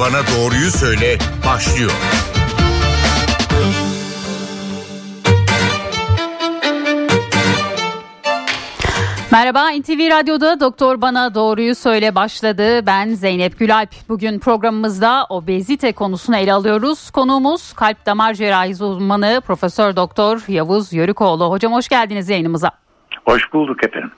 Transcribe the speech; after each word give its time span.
Bana 0.00 0.18
Doğruyu 0.18 0.70
Söyle 0.70 1.18
başlıyor. 1.46 1.90
Merhaba 9.32 9.70
NTV 9.70 10.10
Radyo'da 10.10 10.60
Doktor 10.60 11.00
Bana 11.00 11.34
Doğruyu 11.34 11.74
Söyle 11.74 12.14
başladı. 12.14 12.86
Ben 12.86 13.08
Zeynep 13.08 13.58
Gülalp. 13.58 13.90
Bugün 14.08 14.38
programımızda 14.38 15.26
obezite 15.28 15.92
konusunu 15.92 16.36
ele 16.36 16.52
alıyoruz. 16.52 17.10
Konuğumuz 17.10 17.72
kalp 17.72 18.06
damar 18.06 18.34
cerrahisi 18.34 18.84
uzmanı 18.84 19.42
Profesör 19.46 19.96
Doktor 19.96 20.44
Yavuz 20.48 20.92
Yörükoğlu. 20.92 21.50
Hocam 21.50 21.72
hoş 21.72 21.88
geldiniz 21.88 22.28
yayınımıza. 22.28 22.70
Hoş 23.24 23.52
bulduk 23.52 23.84
efendim. 23.84 24.10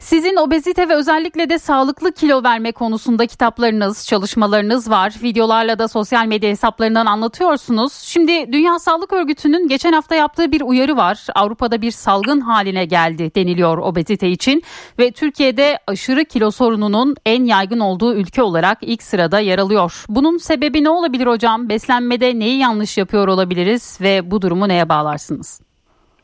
Sizin 0.00 0.36
obezite 0.36 0.88
ve 0.88 0.94
özellikle 0.94 1.50
de 1.50 1.58
sağlıklı 1.58 2.12
kilo 2.12 2.42
verme 2.42 2.72
konusunda 2.72 3.26
kitaplarınız, 3.26 4.06
çalışmalarınız 4.06 4.90
var. 4.90 5.14
Videolarla 5.22 5.78
da 5.78 5.88
sosyal 5.88 6.26
medya 6.26 6.50
hesaplarından 6.50 7.06
anlatıyorsunuz. 7.06 7.92
Şimdi 7.92 8.52
Dünya 8.52 8.78
Sağlık 8.78 9.12
Örgütü'nün 9.12 9.68
geçen 9.68 9.92
hafta 9.92 10.14
yaptığı 10.14 10.52
bir 10.52 10.60
uyarı 10.60 10.96
var. 10.96 11.26
Avrupa'da 11.34 11.82
bir 11.82 11.90
salgın 11.90 12.40
haline 12.40 12.84
geldi 12.84 13.34
deniliyor 13.34 13.78
obezite 13.78 14.28
için 14.28 14.62
ve 14.98 15.10
Türkiye'de 15.10 15.78
aşırı 15.86 16.24
kilo 16.24 16.50
sorununun 16.50 17.16
en 17.26 17.44
yaygın 17.44 17.80
olduğu 17.80 18.14
ülke 18.14 18.42
olarak 18.42 18.78
ilk 18.80 19.02
sırada 19.02 19.40
yer 19.40 19.58
alıyor. 19.58 20.04
Bunun 20.08 20.38
sebebi 20.38 20.84
ne 20.84 20.90
olabilir 20.90 21.26
hocam? 21.26 21.68
Beslenmede 21.68 22.38
neyi 22.38 22.58
yanlış 22.58 22.98
yapıyor 22.98 23.28
olabiliriz 23.28 23.98
ve 24.00 24.30
bu 24.30 24.42
durumu 24.42 24.68
neye 24.68 24.88
bağlarsınız? 24.88 25.67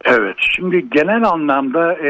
Evet 0.05 0.37
şimdi 0.39 0.91
genel 0.91 1.25
anlamda 1.25 1.93
e, 1.93 2.09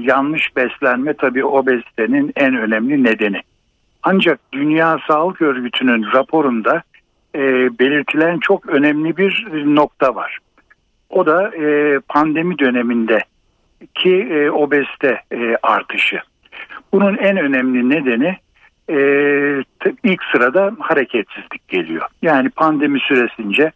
yanlış 0.00 0.56
beslenme 0.56 1.14
tabii 1.14 1.44
obezitenin 1.44 2.32
en 2.36 2.56
önemli 2.56 3.04
nedeni. 3.04 3.40
Ancak 4.02 4.40
Dünya 4.52 4.98
Sağlık 5.08 5.42
Örgütü'nün 5.42 6.06
raporunda 6.12 6.82
e, 7.34 7.40
belirtilen 7.78 8.38
çok 8.38 8.68
önemli 8.68 9.16
bir 9.16 9.44
nokta 9.66 10.14
var. 10.14 10.38
O 11.10 11.26
da 11.26 11.56
e, 11.56 11.98
pandemi 12.08 12.58
döneminde 12.58 13.18
ki 13.94 14.28
e, 14.30 14.50
obezite 14.50 15.20
e, 15.32 15.56
artışı. 15.62 16.20
Bunun 16.92 17.16
en 17.16 17.36
önemli 17.36 17.90
nedeni 17.90 18.36
e, 18.90 18.98
ilk 20.04 20.22
sırada 20.32 20.72
hareketsizlik 20.78 21.68
geliyor. 21.68 22.06
Yani 22.22 22.50
pandemi 22.50 23.00
süresince 23.00 23.72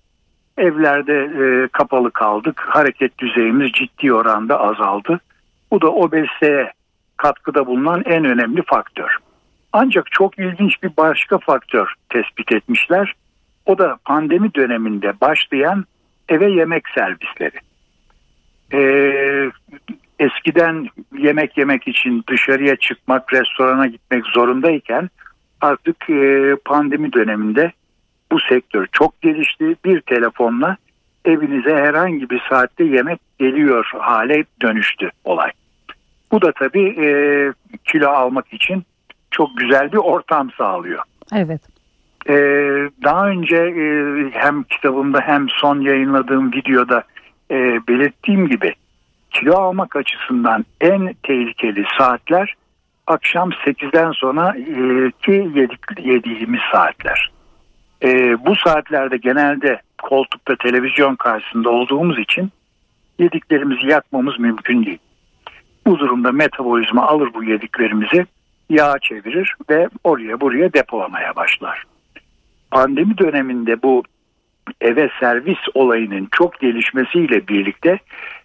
Evlerde 0.59 1.15
e, 1.15 1.69
kapalı 1.69 2.11
kaldık. 2.11 2.65
Hareket 2.67 3.19
düzeyimiz 3.19 3.73
ciddi 3.73 4.13
oranda 4.13 4.61
azaldı. 4.61 5.21
Bu 5.71 5.81
da 5.81 5.93
obeziteye 5.93 6.73
katkıda 7.17 7.67
bulunan 7.67 8.03
en 8.07 8.25
önemli 8.25 8.63
faktör. 8.67 9.17
Ancak 9.73 10.13
çok 10.13 10.39
ilginç 10.39 10.83
bir 10.83 10.91
başka 10.97 11.39
faktör 11.39 11.95
tespit 12.09 12.53
etmişler. 12.53 13.15
O 13.67 13.79
da 13.79 13.99
pandemi 14.05 14.55
döneminde 14.55 15.21
başlayan 15.21 15.85
eve 16.29 16.51
yemek 16.51 16.85
servisleri. 16.89 17.59
Ee, 18.73 19.51
eskiden 20.19 20.89
yemek 21.19 21.59
yemek 21.59 21.89
için 21.89 22.25
dışarıya 22.29 22.77
çıkmak, 22.77 23.33
restorana 23.33 23.87
gitmek 23.87 24.27
zorundayken 24.27 25.11
artık 25.61 26.11
e, 26.11 26.57
pandemi 26.65 27.13
döneminde 27.13 27.73
bu 28.33 28.41
sektör 28.41 28.87
çok 28.93 29.23
gelişti. 29.23 29.77
Bir 29.85 30.01
telefonla 30.01 30.77
evinize 31.25 31.77
herhangi 31.77 32.31
bir 32.31 32.43
saatte 32.51 32.85
yemek 32.85 33.21
geliyor 33.39 33.91
hale 33.99 34.45
dönüştü 34.63 35.11
olay. 35.25 35.51
Bu 36.33 36.43
da 36.43 36.53
tabii 36.53 36.89
e, 36.89 37.09
kilo 37.85 38.09
almak 38.09 38.53
için 38.53 38.85
çok 39.31 39.57
güzel 39.57 39.93
bir 39.93 39.99
ortam 39.99 40.51
sağlıyor. 40.51 41.03
Evet. 41.35 41.61
E, 42.29 42.35
daha 43.05 43.29
önce 43.29 43.57
e, 43.57 43.85
hem 44.33 44.63
kitabımda 44.63 45.21
hem 45.21 45.49
son 45.49 45.81
yayınladığım 45.81 46.53
videoda 46.53 47.05
e, 47.51 47.57
belirttiğim 47.89 48.49
gibi 48.49 48.75
kilo 49.31 49.55
almak 49.55 49.97
açısından 49.97 50.65
en 50.81 51.15
tehlikeli 51.23 51.85
saatler 51.99 52.55
akşam 53.07 53.51
8'den 53.51 54.13
sonra 54.13 54.57
e, 54.59 55.11
ki 55.11 55.51
yediğimiz 56.03 56.61
saatler. 56.73 57.31
E, 58.03 58.09
bu 58.47 58.57
saatlerde 58.57 59.17
genelde 59.17 59.81
koltukta 60.03 60.57
televizyon 60.57 61.17
karşısında 61.17 61.71
olduğumuz 61.71 62.19
için 62.19 62.51
yediklerimizi 63.19 63.87
yakmamız 63.87 64.39
mümkün 64.39 64.87
değil. 64.87 64.99
Bu 65.87 65.99
durumda 65.99 66.33
metabolizma 66.33 67.07
alır 67.07 67.31
bu 67.35 67.45
yediklerimizi 67.45 68.27
yağ 68.71 68.95
çevirir 69.03 69.55
ve 69.71 69.89
oraya 70.05 70.41
buraya 70.41 70.73
depolamaya 70.73 71.37
başlar. 71.37 71.85
Pandemi 72.71 73.19
döneminde 73.19 73.83
bu 73.83 74.03
eve 74.81 75.11
servis 75.21 75.59
olayının 75.75 76.29
çok 76.31 76.61
gelişmesiyle 76.61 77.49
birlikte 77.49 77.99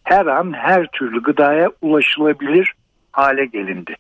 her 0.04 0.26
an 0.26 0.54
her 0.54 0.88
türlü 0.88 1.24
gıdaya 1.24 1.72
ulaşılabilir 1.82 2.74
hale 3.12 3.46
gelindi. 3.46 3.96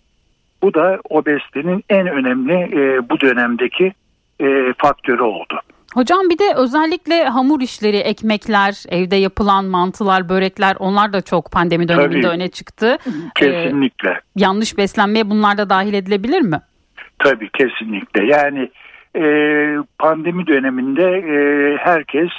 Bu 0.61 0.73
da 0.73 0.99
obezitenin 1.09 1.83
en 1.89 2.07
önemli 2.07 2.53
e, 2.53 3.09
bu 3.09 3.19
dönemdeki 3.19 3.93
e, 4.39 4.73
faktörü 4.77 5.21
oldu. 5.21 5.61
Hocam 5.93 6.29
bir 6.29 6.37
de 6.37 6.53
özellikle 6.55 7.23
hamur 7.23 7.61
işleri, 7.61 7.97
ekmekler, 7.97 8.83
evde 8.89 9.15
yapılan 9.15 9.65
mantılar, 9.65 10.29
börekler 10.29 10.75
onlar 10.79 11.13
da 11.13 11.21
çok 11.21 11.51
pandemi 11.51 11.87
döneminde 11.87 12.21
Tabii, 12.21 12.35
öne 12.35 12.47
çıktı. 12.47 12.97
Kesinlikle. 13.35 14.09
Ee, 14.09 14.21
yanlış 14.35 14.77
beslenmeye 14.77 15.29
bunlar 15.29 15.57
da 15.57 15.69
dahil 15.69 15.93
edilebilir 15.93 16.41
mi? 16.41 16.61
Tabii 17.19 17.49
kesinlikle. 17.49 18.25
Yani 18.25 18.69
e, 19.15 19.23
pandemi 19.99 20.47
döneminde 20.47 21.03
e, 21.03 21.77
herkes 21.77 22.29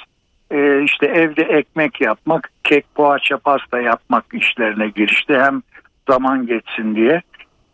e, 0.50 0.82
işte 0.82 1.06
evde 1.06 1.42
ekmek 1.42 2.00
yapmak, 2.00 2.50
kek, 2.64 2.94
poğaça, 2.94 3.36
pasta 3.36 3.80
yapmak 3.80 4.24
işlerine 4.32 4.88
girişti. 4.88 5.38
Hem 5.38 5.62
zaman 6.08 6.46
geçsin 6.46 6.94
diye. 6.94 7.22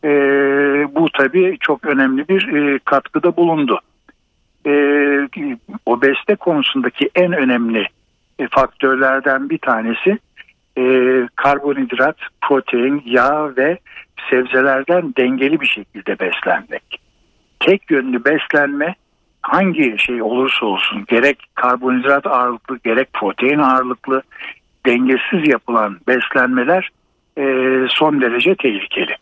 E, 0.05 0.11
bu 0.95 1.09
tabii 1.13 1.57
çok 1.61 1.85
önemli 1.85 2.29
bir 2.29 2.53
e, 2.55 2.79
katkıda 2.85 3.37
bulundu 3.37 3.81
e, 4.67 4.73
obezite 5.87 6.37
konusundaki 6.37 7.11
en 7.15 7.33
önemli 7.33 7.89
e, 8.39 8.49
faktörlerden 8.51 9.51
bir 9.51 9.59
tanesi 9.59 10.19
e, 10.79 10.83
karbonhidrat, 11.37 12.17
protein, 12.41 13.03
yağ 13.07 13.57
ve 13.57 13.79
sebzelerden 14.31 15.15
dengeli 15.19 15.61
bir 15.61 15.67
şekilde 15.67 16.19
beslenmek. 16.19 17.01
Tek 17.61 17.91
yönlü 17.91 18.25
beslenme 18.25 18.95
hangi 19.43 19.97
şey 19.99 20.23
olursa 20.23 20.67
olsun 20.67 21.05
gerek 21.09 21.39
karbonhidrat 21.55 22.27
ağırlıklı 22.27 22.79
gerek 22.85 23.13
protein 23.13 23.59
ağırlıklı 23.59 24.23
dengesiz 24.87 25.49
yapılan 25.49 25.99
beslenmeler 26.09 26.91
e, 27.39 27.43
son 27.89 28.21
derece 28.21 28.55
tehlikeli. 28.55 29.17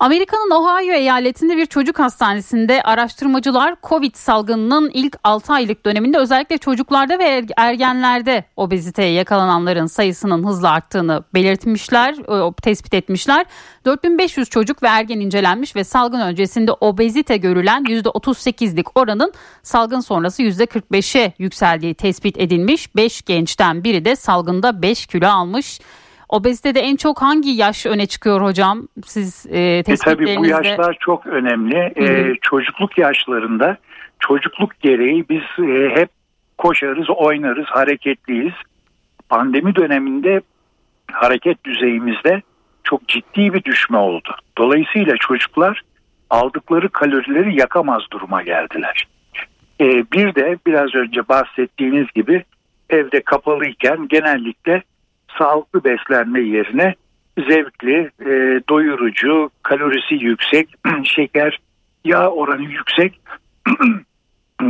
Amerika'nın 0.00 0.50
Ohio 0.50 0.92
eyaletinde 0.92 1.56
bir 1.56 1.66
çocuk 1.66 1.98
hastanesinde 1.98 2.82
araştırmacılar 2.82 3.76
Covid 3.82 4.14
salgınının 4.14 4.90
ilk 4.94 5.16
6 5.24 5.52
aylık 5.52 5.86
döneminde 5.86 6.18
özellikle 6.18 6.58
çocuklarda 6.58 7.18
ve 7.18 7.24
er-, 7.24 7.44
ergenlerde 7.56 8.44
obeziteye 8.56 9.12
yakalananların 9.12 9.86
sayısının 9.86 10.46
hızla 10.46 10.70
arttığını 10.70 11.24
belirtmişler, 11.34 12.16
tespit 12.62 12.94
etmişler. 12.94 13.46
4500 13.84 14.50
çocuk 14.50 14.82
ve 14.82 14.86
ergen 14.86 15.20
incelenmiş 15.20 15.76
ve 15.76 15.84
salgın 15.84 16.20
öncesinde 16.20 16.72
obezite 16.72 17.36
görülen 17.36 17.82
%38'lik 17.84 18.96
oranın 18.98 19.32
salgın 19.62 20.00
sonrası 20.00 20.42
%45'e 20.42 21.32
yükseldiği 21.38 21.94
tespit 21.94 22.38
edilmiş. 22.38 22.96
5 22.96 23.22
gençten 23.22 23.84
biri 23.84 24.04
de 24.04 24.16
salgında 24.16 24.82
5 24.82 25.06
kilo 25.06 25.28
almış. 25.28 25.80
Obezitede 26.34 26.80
en 26.80 26.96
çok 26.96 27.22
hangi 27.22 27.50
yaş 27.50 27.86
öne 27.86 28.06
çıkıyor 28.06 28.40
hocam? 28.40 28.88
Siz 29.06 29.46
e, 29.50 29.82
tespitlerinizde... 29.82 30.32
E, 30.32 30.36
tabii 30.36 30.36
bu 30.36 30.46
yaşlar 30.46 30.96
çok 31.00 31.26
önemli. 31.26 31.76
E, 31.76 32.34
çocukluk 32.42 32.98
yaşlarında 32.98 33.76
çocukluk 34.18 34.80
gereği 34.80 35.28
biz 35.28 35.64
e, 35.68 36.00
hep 36.00 36.08
koşarız, 36.58 37.10
oynarız, 37.10 37.66
hareketliyiz. 37.66 38.52
Pandemi 39.28 39.76
döneminde 39.76 40.40
hareket 41.12 41.64
düzeyimizde 41.64 42.42
çok 42.84 43.08
ciddi 43.08 43.54
bir 43.54 43.64
düşme 43.64 43.96
oldu. 43.96 44.36
Dolayısıyla 44.58 45.16
çocuklar 45.16 45.82
aldıkları 46.30 46.88
kalorileri 46.88 47.60
yakamaz 47.60 48.02
duruma 48.12 48.42
geldiler. 48.42 49.08
E, 49.80 49.86
bir 49.86 50.34
de 50.34 50.58
biraz 50.66 50.94
önce 50.94 51.28
bahsettiğiniz 51.28 52.06
gibi 52.14 52.44
evde 52.90 53.20
kapalıyken 53.20 54.08
genellikle 54.08 54.82
sağlıklı 55.38 55.84
beslenme 55.84 56.40
yerine 56.40 56.94
zevkli, 57.38 58.10
e, 58.20 58.60
doyurucu, 58.68 59.50
kalorisi 59.62 60.14
yüksek, 60.14 60.68
şeker, 61.04 61.60
yağ 62.04 62.28
oranı 62.28 62.62
yüksek 62.62 63.20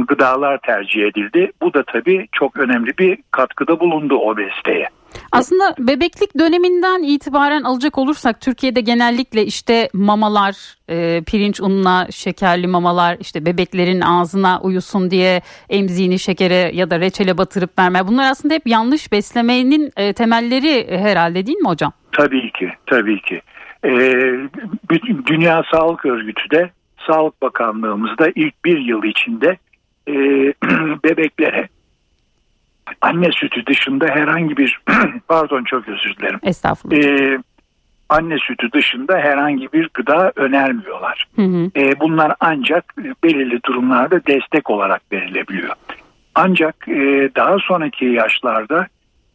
gıdalar 0.08 0.58
tercih 0.58 1.02
edildi. 1.02 1.52
Bu 1.62 1.74
da 1.74 1.84
tabii 1.86 2.28
çok 2.32 2.56
önemli 2.56 2.98
bir 2.98 3.18
katkıda 3.30 3.80
bulundu 3.80 4.16
obeziteye. 4.16 4.88
Aslında 5.32 5.74
bebeklik 5.78 6.38
döneminden 6.38 7.02
itibaren 7.02 7.62
alacak 7.62 7.98
olursak 7.98 8.40
Türkiye'de 8.40 8.80
genellikle 8.80 9.44
işte 9.44 9.88
mamalar, 9.92 10.56
e, 10.88 11.22
pirinç 11.26 11.60
ununa 11.60 12.06
şekerli 12.10 12.66
mamalar, 12.66 13.16
işte 13.20 13.46
bebeklerin 13.46 14.00
ağzına 14.00 14.60
uyusun 14.60 15.10
diye 15.10 15.42
emziğini 15.70 16.18
şekere 16.18 16.70
ya 16.74 16.90
da 16.90 17.00
reçele 17.00 17.38
batırıp 17.38 17.78
verme. 17.78 18.06
Bunlar 18.06 18.30
aslında 18.30 18.54
hep 18.54 18.66
yanlış 18.66 19.12
beslemenin 19.12 19.90
e, 19.96 20.12
temelleri 20.12 20.98
herhalde 20.98 21.46
değil 21.46 21.58
mi 21.58 21.68
hocam? 21.68 21.92
Tabii 22.12 22.52
ki, 22.52 22.72
tabii 22.86 23.20
ki. 23.22 23.40
E, 23.84 23.90
Dünya 25.26 25.62
Sağlık 25.70 26.06
Örgütü 26.06 26.50
de 26.50 26.70
Sağlık 27.06 27.42
Bakanlığımızda 27.42 28.28
ilk 28.34 28.64
bir 28.64 28.78
yıl 28.78 29.02
içinde 29.04 29.58
e, 30.08 30.12
bebeklere 31.04 31.68
anne 33.00 33.32
sütü 33.32 33.66
dışında 33.66 34.06
herhangi 34.06 34.56
bir 34.56 34.80
pardon 35.28 35.64
çok 35.64 35.88
özür 35.88 36.16
dilerim. 36.16 36.40
Estağfurullah. 36.42 36.98
Ee, 36.98 37.38
anne 38.08 38.38
sütü 38.38 38.72
dışında 38.72 39.18
herhangi 39.18 39.72
bir 39.72 39.90
gıda 39.94 40.32
önermiyorlar. 40.36 41.28
Hı 41.36 41.42
hı. 41.42 41.70
Ee, 41.76 42.00
bunlar 42.00 42.34
ancak 42.40 42.94
belirli 43.24 43.62
durumlarda 43.62 44.26
destek 44.26 44.70
olarak 44.70 45.02
verilebiliyor. 45.12 45.74
Ancak 46.34 46.88
e, 46.88 47.30
daha 47.36 47.58
sonraki 47.58 48.04
yaşlarda 48.04 48.86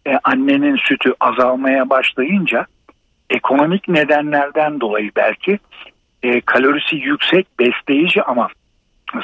e, 0.07 0.19
annenin 0.23 0.75
sütü 0.75 1.13
azalmaya 1.19 1.89
başlayınca 1.89 2.65
ekonomik 3.29 3.87
nedenlerden 3.87 4.79
dolayı 4.79 5.11
belki 5.15 5.59
e, 6.23 6.41
kalorisi 6.41 6.95
yüksek 6.95 7.47
besleyici 7.59 8.23
ama 8.23 8.47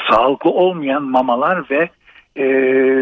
sağlıklı 0.10 0.50
olmayan 0.50 1.04
mamalar 1.04 1.69
ve 1.69 1.89
e, 2.35 2.43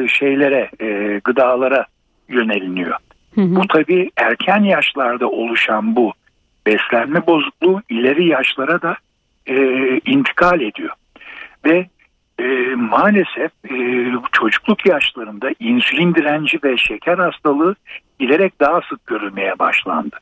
şeylere, 0.07 0.69
e, 0.81 1.19
gıdalara 1.23 1.85
yöneliniyor. 2.29 2.95
Hı 3.35 3.41
hı. 3.41 3.55
Bu 3.55 3.67
tabii 3.67 4.11
erken 4.17 4.63
yaşlarda 4.63 5.29
oluşan 5.29 5.95
bu 5.95 6.13
beslenme 6.65 7.27
bozukluğu 7.27 7.81
ileri 7.89 8.27
yaşlara 8.27 8.81
da 8.81 8.97
e, 9.47 9.55
intikal 10.05 10.61
ediyor. 10.61 10.93
Ve 11.65 11.87
e, 12.39 12.75
maalesef 12.75 13.51
e, 13.71 13.75
çocukluk 14.31 14.85
yaşlarında 14.85 15.49
insülin 15.59 16.15
direnci 16.15 16.59
ve 16.63 16.77
şeker 16.77 17.17
hastalığı 17.17 17.75
giderek 18.19 18.59
daha 18.59 18.81
sık 18.89 19.07
görülmeye 19.07 19.59
başlandı. 19.59 20.15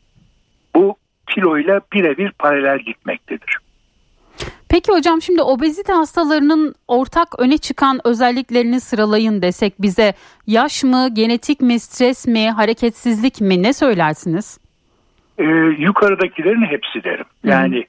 Bu 0.76 0.96
kiloyla 1.28 1.82
birebir 1.94 2.32
paralel 2.32 2.80
gitmektedir. 2.80 3.58
Peki 4.72 4.92
hocam 4.92 5.22
şimdi 5.22 5.42
obezite 5.42 5.94
hastalarının 5.94 6.76
ortak 6.88 7.28
öne 7.40 7.58
çıkan 7.58 8.00
özelliklerini 8.04 8.80
sıralayın 8.80 9.42
desek 9.42 9.82
bize 9.82 10.14
yaş 10.48 10.84
mı, 10.84 11.10
genetik 11.14 11.62
mi, 11.62 11.80
stres 11.80 12.28
mi, 12.28 12.52
hareketsizlik 12.52 13.42
mi 13.42 13.64
ne 13.64 13.74
söylersiniz? 13.74 14.60
Ee, 15.38 15.44
yukarıdakilerin 15.78 16.66
hepsi 16.66 17.04
derim. 17.04 17.26
Yani 17.44 17.78
Hı. 17.78 17.84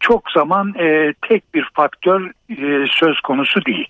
çok 0.00 0.30
zaman 0.30 0.74
e, 0.78 1.14
tek 1.28 1.54
bir 1.54 1.68
faktör 1.74 2.30
e, 2.50 2.86
söz 2.90 3.20
konusu 3.20 3.64
değil. 3.64 3.88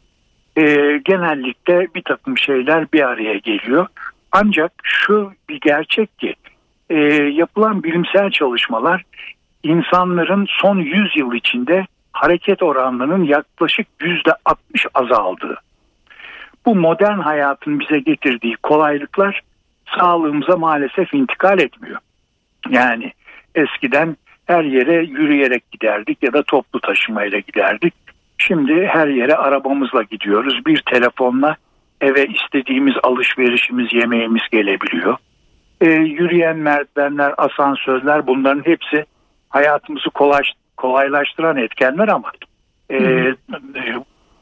E, 0.56 0.62
genellikle 1.04 1.86
bir 1.94 2.02
takım 2.02 2.38
şeyler 2.38 2.92
bir 2.92 3.02
araya 3.02 3.38
geliyor. 3.38 3.86
Ancak 4.32 4.72
şu 4.82 5.32
bir 5.48 5.60
gerçek 5.60 6.18
ki 6.18 6.34
e, 6.90 6.96
yapılan 7.12 7.82
bilimsel 7.82 8.30
çalışmalar 8.30 9.02
insanların 9.62 10.46
son 10.48 10.78
100 10.78 11.16
yıl 11.16 11.34
içinde 11.34 11.86
hareket 12.12 12.62
oranlarının 12.62 13.24
yaklaşık 13.24 13.86
yüzde 14.00 14.30
60 14.44 14.86
azaldığı. 14.94 15.56
Bu 16.66 16.74
modern 16.74 17.18
hayatın 17.18 17.80
bize 17.80 17.98
getirdiği 17.98 18.56
kolaylıklar 18.56 19.40
sağlığımıza 19.98 20.56
maalesef 20.56 21.14
intikal 21.14 21.60
etmiyor. 21.60 21.98
Yani 22.70 23.12
eskiden 23.54 24.16
her 24.46 24.64
yere 24.64 24.94
yürüyerek 24.94 25.70
giderdik 25.70 26.22
ya 26.22 26.32
da 26.32 26.42
toplu 26.42 26.80
taşımayla 26.80 27.38
giderdik. 27.38 27.94
Şimdi 28.38 28.86
her 28.86 29.08
yere 29.08 29.34
arabamızla 29.34 30.02
gidiyoruz. 30.02 30.66
Bir 30.66 30.82
telefonla 30.90 31.56
eve 32.00 32.26
istediğimiz 32.26 32.94
alışverişimiz, 33.02 33.92
yemeğimiz 33.92 34.42
gelebiliyor. 34.52 35.16
E, 35.80 35.90
yürüyen 35.90 36.56
merdivenler, 36.56 37.34
asansörler 37.38 38.26
bunların 38.26 38.66
hepsi 38.66 39.04
hayatımızı 39.48 40.10
kolay, 40.10 40.42
kolaylaştıran 40.76 41.56
etkenler 41.56 42.08
ama 42.08 42.32
e, 42.90 42.96
e, 42.96 43.34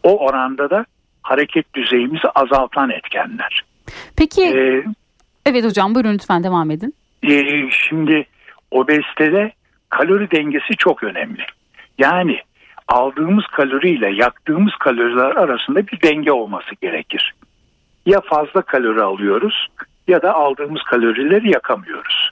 o 0.02 0.18
oranda 0.26 0.70
da 0.70 0.84
hareket 1.22 1.74
düzeyimizi 1.74 2.28
azaltan 2.34 2.90
etkenler. 2.90 3.62
Peki 4.16 4.42
ee, 4.42 4.84
evet 5.46 5.64
hocam 5.64 5.94
buyurun 5.94 6.14
lütfen 6.14 6.44
devam 6.44 6.70
edin. 6.70 6.94
E, 7.22 7.44
şimdi 7.70 8.26
obezitede 8.70 9.52
kalori 9.88 10.30
dengesi 10.30 10.76
çok 10.78 11.04
önemli. 11.04 11.42
Yani 11.98 12.40
aldığımız 12.88 13.44
kaloriyle 13.46 14.10
yaktığımız 14.14 14.72
kaloriler 14.80 15.36
arasında 15.36 15.86
bir 15.86 16.02
denge 16.02 16.32
olması 16.32 16.70
gerekir. 16.82 17.34
Ya 18.06 18.20
fazla 18.20 18.62
kalori 18.62 19.02
alıyoruz 19.02 19.68
ya 20.08 20.22
da 20.22 20.34
aldığımız 20.34 20.82
kalorileri 20.82 21.50
yakamıyoruz. 21.50 22.30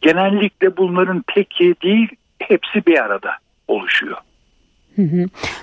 Genellikle 0.00 0.76
bunların 0.76 1.24
teki 1.34 1.74
değil 1.82 2.08
hepsi 2.48 2.86
bir 2.86 2.98
arada 2.98 3.30
oluşuyor. 3.68 4.16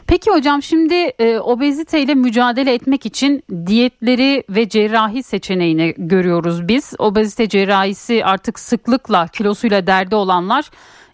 Peki 0.08 0.32
hocam 0.32 0.64
şimdi 0.64 0.94
e, 0.96 1.40
obeziteyle 1.40 2.16
mücadele 2.16 2.74
etmek 2.74 3.06
için 3.06 3.44
diyetleri 3.66 4.44
ve 4.50 4.70
cerrahi 4.70 5.24
seçeneğini 5.24 5.94
görüyoruz 5.98 6.68
biz. 6.68 6.94
Obezite 7.00 7.50
cerrahisi 7.50 8.26
artık 8.26 8.60
sıklıkla 8.60 9.28
kilosuyla 9.28 9.88
derdi 9.88 10.16
olanlar 10.16 10.70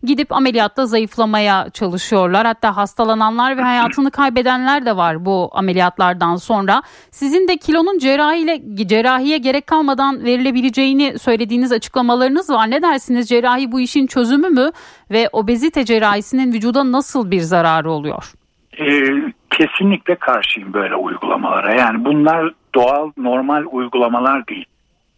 gidip 0.06 0.32
ameliyatta 0.32 0.86
zayıflamaya 0.86 1.70
çalışıyorlar. 1.70 2.46
Hatta 2.46 2.78
hastalananlar 2.78 3.58
ve 3.58 3.62
hayatını 3.62 4.12
kaybedenler 4.12 4.86
de 4.86 4.98
var 4.98 5.26
bu 5.26 5.50
ameliyatlardan 5.54 6.36
sonra. 6.36 6.82
Sizin 7.12 7.48
de 7.48 7.58
kilonun 7.58 7.98
cerrahiyle 7.98 8.62
cerrahiye 8.76 9.38
gerek 9.38 9.68
kalmadan 9.68 10.24
verilebileceğini 10.24 11.20
söylediğiniz 11.20 11.72
açıklamalarınız 11.72 12.50
var. 12.50 12.72
Ne 12.72 12.82
dersiniz? 12.82 13.30
Cerrahi 13.30 13.72
bu 13.72 13.80
işin 13.80 14.08
çözümü 14.08 14.50
mü 14.50 14.72
ve 15.12 15.30
obezite 15.32 15.86
cerrahisinin 15.86 16.54
vücuda 16.54 16.92
nasıl 16.92 17.32
bir 17.32 17.42
zararı 17.42 17.92
oluyor? 17.92 18.34
Ee, 18.80 19.34
kesinlikle 19.50 20.16
karşıyım 20.16 20.74
böyle 20.74 20.96
uygulamalara. 20.96 21.76
Yani 21.76 22.06
bunlar 22.06 22.54
doğal, 22.76 23.12
normal 23.18 23.64
uygulamalar 23.72 24.48
değil. 24.48 24.66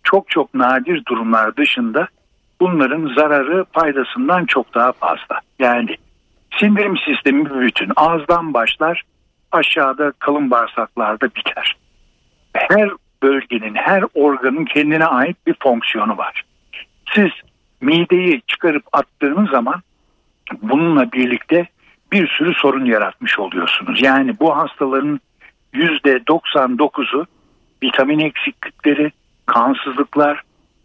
Çok 0.03 0.29
çok 0.29 0.53
nadir 0.53 1.05
durumlar 1.05 1.57
dışında 1.57 2.07
bunların 2.59 3.13
zararı 3.15 3.65
faydasından 3.71 4.45
çok 4.45 4.73
daha 4.75 4.91
fazla. 4.91 5.39
Yani 5.59 5.95
sindirim 6.59 6.97
sistemi 6.97 7.45
bir 7.45 7.61
bütün 7.61 7.91
ağızdan 7.95 8.53
başlar 8.53 9.03
aşağıda 9.51 10.11
kalın 10.19 10.51
bağırsaklarda 10.51 11.25
biter. 11.35 11.75
Her 12.53 12.89
bölgenin 13.23 13.75
her 13.75 14.03
organın 14.13 14.65
kendine 14.65 15.05
ait 15.05 15.37
bir 15.47 15.55
fonksiyonu 15.59 16.17
var. 16.17 16.43
Siz 17.15 17.31
mideyi 17.81 18.41
çıkarıp 18.47 18.83
attığınız 18.93 19.49
zaman 19.49 19.81
bununla 20.61 21.11
birlikte 21.11 21.67
bir 22.11 22.27
sürü 22.27 22.53
sorun 22.53 22.85
yaratmış 22.85 23.39
oluyorsunuz. 23.39 24.01
Yani 24.01 24.39
bu 24.39 24.57
hastaların 24.57 25.19
yüzde 25.73 26.17
99'u 26.17 27.25
vitamin 27.83 28.19
eksiklikleri, 28.19 29.11
kansızlıklar, 29.45 30.41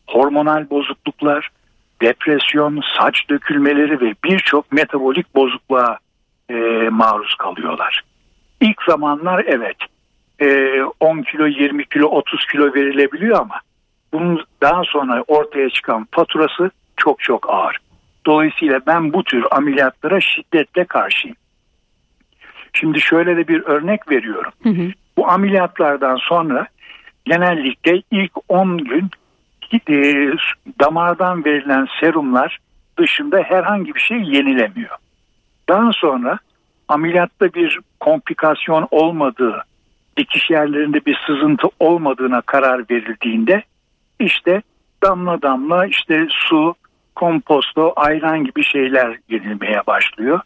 hormonal 0.07 0.71
bozukluklar, 0.71 1.49
depresyon, 2.03 2.81
saç 2.99 3.29
dökülmeleri 3.31 4.01
ve 4.01 4.15
birçok 4.25 4.73
metabolik 4.73 5.35
bozukluğa 5.35 5.99
e, 6.51 6.55
maruz 6.91 7.35
kalıyorlar. 7.35 8.03
İlk 8.61 8.83
zamanlar 8.89 9.45
evet 9.47 9.77
e, 10.41 10.79
10 11.01 11.23
kilo, 11.23 11.47
20 11.47 11.85
kilo, 11.85 12.07
30 12.07 12.47
kilo 12.47 12.75
verilebiliyor 12.75 13.41
ama 13.41 13.61
bunun 14.13 14.45
daha 14.63 14.83
sonra 14.85 15.25
ortaya 15.27 15.71
çıkan 15.71 16.07
faturası 16.11 16.71
çok 16.97 17.21
çok 17.21 17.51
ağır. 17.51 17.77
Dolayısıyla 18.27 18.81
ben 18.87 19.13
bu 19.13 19.25
tür 19.25 19.45
ameliyatlara 19.51 20.21
şiddetle 20.21 20.85
karşıyım. 20.85 21.37
Şimdi 22.73 23.01
şöyle 23.01 23.37
de 23.37 23.49
bir 23.49 23.63
örnek 23.63 24.11
veriyorum. 24.11 24.53
Hı 24.63 24.69
hı. 24.69 24.93
Bu 25.17 25.29
ameliyatlardan 25.31 26.17
sonra 26.17 26.67
genellikle 27.25 28.03
ilk 28.11 28.33
10 28.49 28.79
gün 28.79 29.11
e, 29.77 30.33
damardan 30.81 31.45
verilen 31.45 31.89
serumlar 32.01 32.59
dışında 32.99 33.39
herhangi 33.39 33.95
bir 33.95 34.01
şey 34.01 34.19
yenilemiyor. 34.19 34.97
Daha 35.69 35.93
sonra 35.93 36.39
ameliyatta 36.89 37.55
bir 37.55 37.79
komplikasyon 38.01 38.89
olmadığı, 38.91 39.63
dikiş 40.17 40.51
yerlerinde 40.51 41.07
bir 41.07 41.19
sızıntı 41.27 41.69
olmadığına 41.81 42.41
karar 42.41 42.85
verildiğinde 42.91 43.63
işte 44.21 44.63
damla 45.03 45.43
damla 45.43 45.87
işte 45.87 46.27
su, 46.31 46.75
komposto, 47.15 47.93
ayran 47.97 48.45
gibi 48.45 48.65
şeyler 48.65 49.19
yenilmeye 49.29 49.83
başlıyor. 49.87 50.41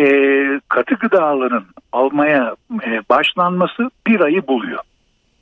E, 0.00 0.06
katı 0.68 0.94
gıdaların 0.94 1.64
almaya 1.92 2.56
e, 2.86 3.00
başlanması 3.10 3.90
bir 4.06 4.20
ayı 4.20 4.46
buluyor. 4.46 4.80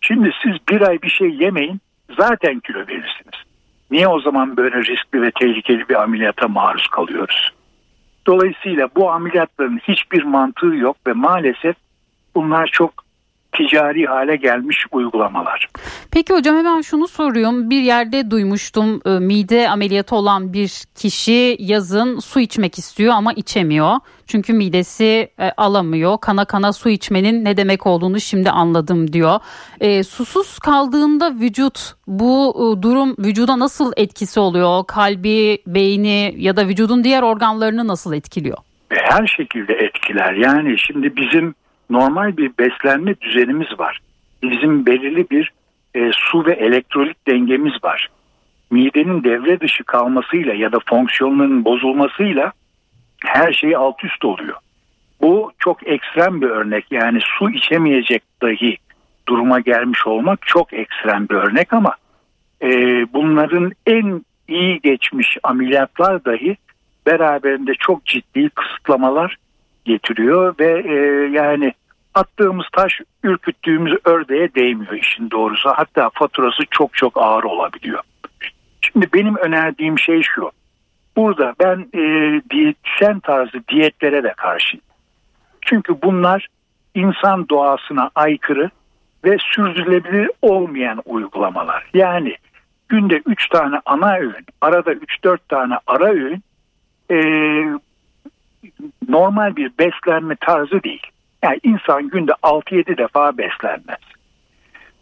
Şimdi 0.01 0.31
siz 0.43 0.53
bir 0.71 0.81
ay 0.81 1.03
bir 1.03 1.11
şey 1.11 1.31
yemeyin 1.31 1.81
zaten 2.19 2.61
kilo 2.61 2.79
verirsiniz. 2.79 3.12
Niye 3.93 4.09
o 4.09 4.21
zaman 4.21 4.57
böyle 4.57 4.77
riskli 4.77 5.23
ve 5.23 5.31
tehlikeli 5.31 5.89
bir 5.89 6.03
ameliyata 6.03 6.49
maruz 6.49 6.87
kalıyoruz? 6.87 7.53
Dolayısıyla 8.27 8.89
bu 8.97 9.11
ameliyatların 9.11 9.81
hiçbir 9.89 10.23
mantığı 10.23 10.67
yok 10.67 10.97
ve 11.07 11.13
maalesef 11.13 11.77
bunlar 12.35 12.67
çok 12.67 12.93
ticari 13.53 14.07
hale 14.07 14.37
gelmiş 14.37 14.87
uygulamalar. 14.93 15.69
Peki 16.11 16.35
hocam 16.35 16.57
hemen 16.57 16.81
şunu 16.81 17.09
soruyorum. 17.09 17.71
Bir 17.71 17.83
yerde 17.83 18.31
duymuştum 18.31 19.01
e, 19.07 19.11
mide 19.11 19.69
ameliyatı 19.69 20.17
olan 20.17 20.53
bir 20.53 20.85
kişi 20.95 21.57
yazın 21.59 22.19
su 22.19 22.41
içmek 22.41 22.79
istiyor 22.79 23.15
ama 23.15 23.33
içemiyor. 23.33 23.97
Çünkü 24.27 24.53
midesi 24.53 25.31
e, 25.39 25.51
alamıyor. 25.57 26.19
Kana 26.21 26.45
kana 26.45 26.73
su 26.73 26.89
içmenin 26.89 27.45
ne 27.45 27.57
demek 27.57 27.87
olduğunu 27.87 28.21
şimdi 28.21 28.51
anladım 28.51 29.13
diyor. 29.13 29.41
E, 29.81 30.03
susuz 30.03 30.59
kaldığında 30.59 31.35
vücut 31.41 31.95
bu 32.07 32.55
e, 32.57 32.83
durum 32.83 33.17
vücuda 33.19 33.59
nasıl 33.59 33.93
etkisi 33.97 34.41
oluyor? 34.41 34.87
Kalbi, 34.87 35.59
beyni 35.67 36.35
ya 36.37 36.57
da 36.57 36.69
vücudun 36.69 37.05
diğer 37.05 37.23
organlarını 37.23 37.89
nasıl 37.89 38.13
etkiliyor? 38.13 38.59
Her 38.91 39.27
şekilde 39.27 39.75
etkiler. 39.75 40.33
Yani 40.33 40.79
şimdi 40.79 41.17
bizim 41.17 41.55
normal 41.93 42.37
bir 42.37 42.51
beslenme 42.59 43.21
düzenimiz 43.21 43.79
var. 43.79 44.01
Bizim 44.43 44.87
belirli 44.87 45.31
bir 45.31 45.53
e, 45.95 46.11
su 46.15 46.47
ve 46.47 46.53
elektrolit 46.53 47.27
dengemiz 47.27 47.85
var. 47.85 48.09
Midenin 48.71 49.25
devre 49.25 49.61
dışı 49.61 49.85
kalmasıyla 49.85 50.55
ya 50.55 50.73
da 50.73 50.79
fonksiyonlarının 50.87 51.65
bozulmasıyla 51.65 52.53
her 53.25 53.53
şey 53.53 53.77
alt 53.77 54.05
üst 54.05 54.25
oluyor. 54.25 54.57
Bu 55.21 55.53
çok 55.59 55.87
ekstrem 55.89 56.41
bir 56.41 56.47
örnek 56.47 56.85
yani 56.91 57.19
su 57.39 57.51
içemeyecek 57.51 58.23
dahi 58.43 58.77
duruma 59.29 59.61
gelmiş 59.61 60.07
olmak 60.07 60.47
çok 60.47 60.73
ekstrem 60.73 61.29
bir 61.29 61.35
örnek 61.35 61.73
ama 61.73 61.95
e, 62.63 62.69
bunların 63.13 63.73
en 63.87 64.25
iyi 64.49 64.81
geçmiş 64.81 65.39
ameliyatlar 65.43 66.25
dahi 66.25 66.57
beraberinde 67.07 67.73
çok 67.75 68.07
ciddi 68.07 68.49
kısıtlamalar 68.49 69.37
getiriyor 69.85 70.55
ve 70.61 70.83
e, 70.87 70.95
yani 71.33 71.73
attığımız 72.15 72.67
taş 72.73 73.01
ürküttüğümüz 73.23 73.95
ördeğe 74.05 74.55
değmiyor 74.55 74.93
işin 74.93 75.31
doğrusu. 75.31 75.71
Hatta 75.71 76.11
faturası 76.15 76.63
çok 76.71 76.95
çok 76.95 77.17
ağır 77.17 77.45
olabiliyor. 77.45 78.01
Şimdi 78.81 79.07
benim 79.15 79.37
önerdiğim 79.37 79.99
şey 79.99 80.23
şu. 80.23 80.51
Burada 81.17 81.55
ben 81.61 81.89
e, 81.95 82.01
diyetisyen 82.51 83.21
tarzı 83.21 83.63
diyetlere 83.69 84.23
de 84.23 84.35
karşıyım. 84.37 84.85
Çünkü 85.61 86.03
bunlar 86.03 86.49
insan 86.95 87.49
doğasına 87.49 88.11
aykırı 88.15 88.71
ve 89.25 89.37
sürdürülebilir 89.39 90.31
olmayan 90.43 91.03
uygulamalar. 91.05 91.91
Yani 91.95 92.37
günde 92.89 93.23
3 93.27 93.49
tane 93.49 93.81
ana 93.85 94.17
öğün, 94.17 94.47
arada 94.61 94.93
3-4 94.93 95.39
tane 95.49 95.75
ara 95.87 96.13
öğün 96.13 96.43
e, 97.11 97.17
normal 99.09 99.57
bir 99.57 99.73
beslenme 99.79 100.37
tarzı 100.37 100.83
değil. 100.83 101.07
Yani 101.43 101.61
insan 101.63 102.09
günde 102.09 102.33
6-7 102.33 102.99
defa 102.99 103.39
beslenmez. 103.39 104.01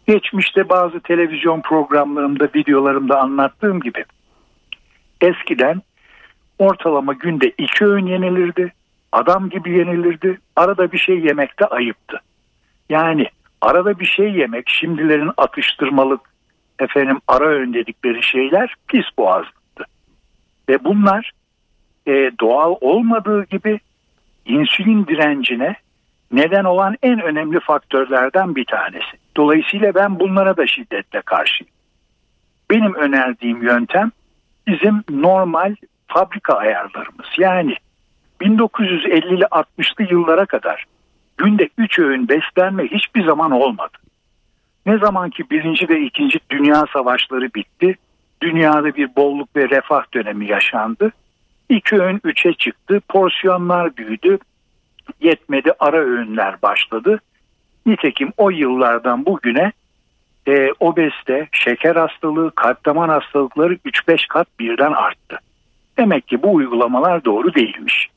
Geçmişte 0.07 0.69
bazı 0.69 0.99
televizyon 0.99 1.61
programlarımda, 1.61 2.49
videolarımda 2.55 3.19
anlattığım 3.19 3.79
gibi 3.79 4.05
eskiden 5.21 5.81
ortalama 6.59 7.13
günde 7.13 7.53
iki 7.57 7.85
öğün 7.85 8.05
yenilirdi. 8.05 8.73
Adam 9.11 9.49
gibi 9.49 9.71
yenilirdi. 9.71 10.39
Arada 10.55 10.91
bir 10.91 10.97
şey 10.97 11.19
yemekte 11.19 11.65
ayıptı. 11.65 12.21
Yani 12.89 13.25
arada 13.61 13.99
bir 13.99 14.05
şey 14.05 14.31
yemek 14.31 14.69
şimdilerin 14.69 15.31
atıştırmalık 15.37 16.21
efendim 16.79 17.19
ara 17.27 17.45
öğün 17.45 17.73
dedikleri 17.73 18.23
şeyler 18.23 18.75
pis 18.87 19.05
boğazlıktı. 19.17 19.83
Ve 20.69 20.83
bunlar 20.83 21.31
e, 22.07 22.11
doğal 22.39 22.75
olmadığı 22.81 23.45
gibi 23.45 23.79
insülin 24.45 25.07
direncine 25.07 25.75
neden 26.31 26.63
olan 26.63 26.95
en 27.03 27.21
önemli 27.21 27.59
faktörlerden 27.59 28.55
bir 28.55 28.65
tanesi. 28.65 29.17
Dolayısıyla 29.37 29.95
ben 29.95 30.19
bunlara 30.19 30.57
da 30.57 30.67
şiddetle 30.67 31.21
karşıyım. 31.21 31.71
Benim 32.71 32.95
önerdiğim 32.95 33.63
yöntem 33.63 34.11
bizim 34.67 35.03
normal 35.09 35.75
fabrika 36.07 36.53
ayarlarımız. 36.53 37.27
Yani 37.37 37.75
1950'li 38.41 39.43
60'lı 39.43 40.11
yıllara 40.11 40.45
kadar 40.45 40.85
günde 41.37 41.69
3 41.77 41.99
öğün 41.99 42.29
beslenme 42.29 42.83
hiçbir 42.83 43.25
zaman 43.25 43.51
olmadı. 43.51 43.97
Ne 44.85 44.97
zaman 44.97 45.29
ki 45.29 45.43
birinci 45.51 45.89
ve 45.89 46.01
ikinci 46.01 46.39
dünya 46.49 46.85
savaşları 46.93 47.53
bitti, 47.55 47.95
dünyada 48.41 48.95
bir 48.95 49.15
bolluk 49.15 49.55
ve 49.55 49.69
refah 49.69 50.03
dönemi 50.13 50.47
yaşandı. 50.47 51.11
İki 51.69 52.01
öğün 52.01 52.21
üçe 52.23 52.53
çıktı, 52.53 53.01
porsiyonlar 53.09 53.97
büyüdü, 53.97 54.39
yetmedi 55.21 55.71
ara 55.79 55.97
öğünler 55.97 56.61
başladı. 56.61 57.19
Nitekim 57.85 58.31
o 58.37 58.49
yıllardan 58.49 59.25
bugüne 59.25 59.71
e, 60.47 60.69
obezite, 60.79 61.47
şeker 61.51 61.95
hastalığı, 61.95 62.51
kalp 62.55 62.85
damar 62.85 63.09
hastalıkları 63.09 63.73
3-5 63.73 64.27
kat 64.27 64.47
birden 64.59 64.91
arttı. 64.91 65.39
Demek 65.97 66.27
ki 66.27 66.43
bu 66.43 66.53
uygulamalar 66.53 67.25
doğru 67.25 67.53
değilmiş. 67.53 68.09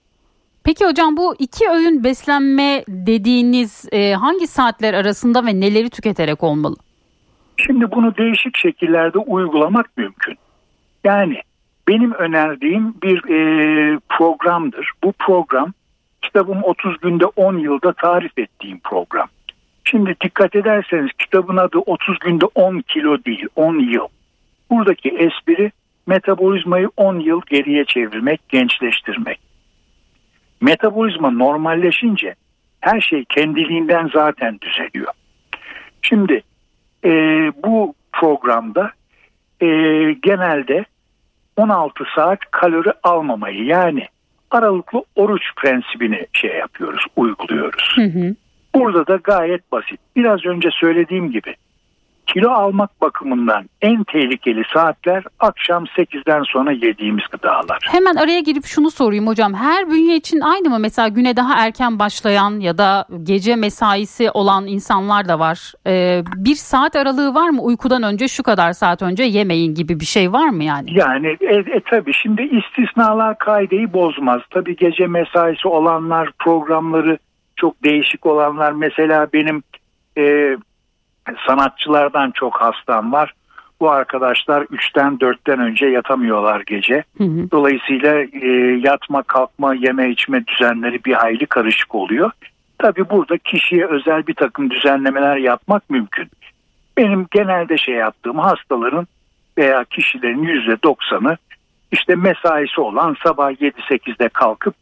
Peki 0.65 0.87
hocam 0.87 1.17
bu 1.17 1.35
iki 1.39 1.69
öğün 1.69 2.05
beslenme 2.05 2.85
dediğiniz 2.89 3.89
e, 3.93 4.13
hangi 4.13 4.47
saatler 4.47 4.95
arasında 4.95 5.47
ve 5.47 5.61
neleri 5.61 5.91
tüketerek 5.91 6.43
olmalı? 6.43 6.77
Şimdi 7.57 7.91
bunu 7.91 8.17
değişik 8.17 8.57
şekillerde 8.57 9.19
uygulamak 9.19 9.97
mümkün. 9.97 10.35
Yani 11.05 11.41
benim 11.89 12.13
önerdiğim 12.13 12.95
bir 13.03 13.19
e, 13.19 13.99
programdır. 14.09 14.93
Bu 15.05 15.13
program 15.13 15.73
kitabım 16.35 16.63
30 16.63 17.01
günde 17.01 17.27
10 17.27 17.59
yılda 17.59 17.93
tarif 17.93 18.39
ettiğim 18.39 18.81
program. 18.81 19.29
Şimdi 19.85 20.17
dikkat 20.25 20.57
ederseniz 20.57 21.11
kitabın 21.19 21.57
adı 21.57 21.79
30 21.79 22.19
günde 22.19 22.45
10 22.55 22.81
kilo 22.81 23.25
değil 23.25 23.47
10 23.57 23.79
yıl. 23.79 24.09
Buradaki 24.71 25.09
espri 25.09 25.73
metabolizmayı 26.07 26.91
10 26.97 27.21
yıl 27.21 27.41
geriye 27.47 27.85
çevirmek, 27.85 28.49
gençleştirmek. 28.49 29.41
Metabolizma 30.61 31.31
normalleşince 31.31 32.35
her 32.81 33.01
şey 33.01 33.25
kendiliğinden 33.25 34.11
zaten 34.13 34.59
düzeliyor. 34.61 35.13
Şimdi 36.03 36.43
e, 37.05 37.11
bu 37.63 37.95
programda 38.13 38.91
e, 39.61 39.67
genelde 40.23 40.85
16 41.57 42.05
saat 42.17 42.39
kalori 42.51 42.93
almamayı 43.03 43.65
yani 43.65 44.07
aralıklı 44.51 45.05
oruç 45.17 45.43
prensibini 45.57 46.27
şey 46.33 46.51
yapıyoruz, 46.51 47.05
uyguluyoruz. 47.17 47.93
Hı 47.97 48.03
hı. 48.03 48.35
Burada 48.75 49.07
da 49.07 49.17
gayet 49.17 49.73
basit. 49.73 50.01
Biraz 50.17 50.47
önce 50.47 50.69
söylediğim 50.81 51.31
gibi 51.31 51.55
kilo 52.27 52.51
almak 52.51 53.01
bakımından 53.01 53.65
en 53.83 54.05
tehlikeli 54.05 54.63
saatler 54.75 55.25
akşam 55.41 55.85
8'den 55.85 56.43
sonra 56.43 56.73
yediğimiz 56.73 57.25
gıdalar. 57.33 57.79
Hemen 57.91 58.15
araya 58.15 58.41
girip 58.41 58.65
şunu 58.65 58.91
sorayım 58.91 59.27
hocam. 59.27 59.55
Her 59.55 59.91
bünye 59.91 60.17
için 60.17 60.41
aynı 60.41 60.71
mı? 60.71 60.79
Mesela 60.79 61.09
güne 61.09 61.37
daha 61.37 61.65
erken 61.67 61.99
başlayan 61.99 62.61
ya 62.61 62.79
da 62.79 63.07
gece 63.23 63.57
mesaisi 63.57 64.31
olan 64.31 64.67
insanlar 64.67 65.29
da 65.29 65.39
var. 65.39 65.73
Ee, 65.87 66.23
bir 66.37 66.55
saat 66.55 66.97
aralığı 66.97 67.35
var 67.35 67.49
mı? 67.49 67.63
Uykudan 67.63 68.03
önce 68.03 68.29
şu 68.29 68.43
kadar 68.43 68.73
saat 68.73 69.03
önce 69.03 69.23
yemeyin 69.25 69.75
gibi 69.75 70.01
bir 70.01 70.05
şey 70.05 70.33
var 70.33 70.49
mı 70.49 70.65
yani? 70.65 70.99
Yani 70.99 71.37
e, 71.41 71.55
e, 71.55 71.81
tabii 71.91 72.13
şimdi 72.13 72.43
istisnalar 72.43 73.39
kaideyi 73.39 73.93
bozmaz. 73.93 74.43
Tabii 74.51 74.77
gece 74.77 75.07
mesaisi 75.07 75.69
olanlar 75.69 76.31
programları 76.39 77.19
çok 77.57 77.85
değişik 77.85 78.27
olanlar 78.27 78.73
mesela 78.73 79.27
benim 79.33 79.63
e, 80.19 80.57
sanatçılardan 81.47 82.31
çok 82.31 82.61
hastam 82.61 83.13
var. 83.13 83.35
Bu 83.81 83.91
arkadaşlar 83.91 84.63
3'ten 84.63 85.13
4'ten 85.13 85.61
önce 85.61 85.87
yatamıyorlar 85.87 86.63
gece. 86.67 87.05
Hı 87.19 87.25
hı. 87.25 87.51
Dolayısıyla 87.51 88.15
e, 88.33 88.49
yatma, 88.83 89.23
kalkma, 89.23 89.75
yeme 89.75 90.11
içme 90.11 90.47
düzenleri 90.47 91.05
bir 91.05 91.13
hayli 91.13 91.47
karışık 91.47 91.95
oluyor. 91.95 92.31
Tabi 92.79 93.11
burada 93.11 93.39
kişiye 93.39 93.87
özel 93.87 94.27
bir 94.27 94.35
takım 94.35 94.71
düzenlemeler 94.71 95.37
yapmak 95.37 95.91
mümkün. 95.91 96.29
Benim 96.97 97.27
genelde 97.31 97.79
şey 97.79 97.95
yaptığım 97.95 98.39
hastaların 98.39 99.07
veya 99.59 99.85
kişilerin 99.85 100.45
%90'ı 100.45 101.37
işte 101.93 102.15
mesaisi 102.15 102.81
olan 102.81 103.17
sabah 103.23 103.51
7-8'de 103.51 104.29
kalkıp 104.29 104.75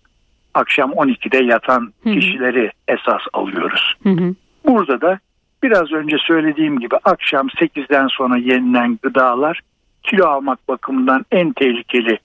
akşam 0.55 0.91
12'de 0.91 1.45
yatan 1.45 1.93
hı 2.03 2.11
hı. 2.11 2.15
kişileri 2.15 2.71
esas 2.89 3.23
alıyoruz. 3.33 3.95
Hı 4.03 4.09
hı. 4.09 4.35
Burada 4.67 5.01
da 5.01 5.19
biraz 5.63 5.93
önce 5.93 6.17
söylediğim 6.19 6.81
gibi 6.81 6.97
akşam 7.05 7.47
8'den 7.47 8.07
sonra 8.07 8.37
yenilen 8.37 8.99
gıdalar 9.03 9.61
kilo 10.03 10.27
almak 10.27 10.69
bakımından 10.69 11.25
en 11.31 11.53
tehlikeli 11.53 12.19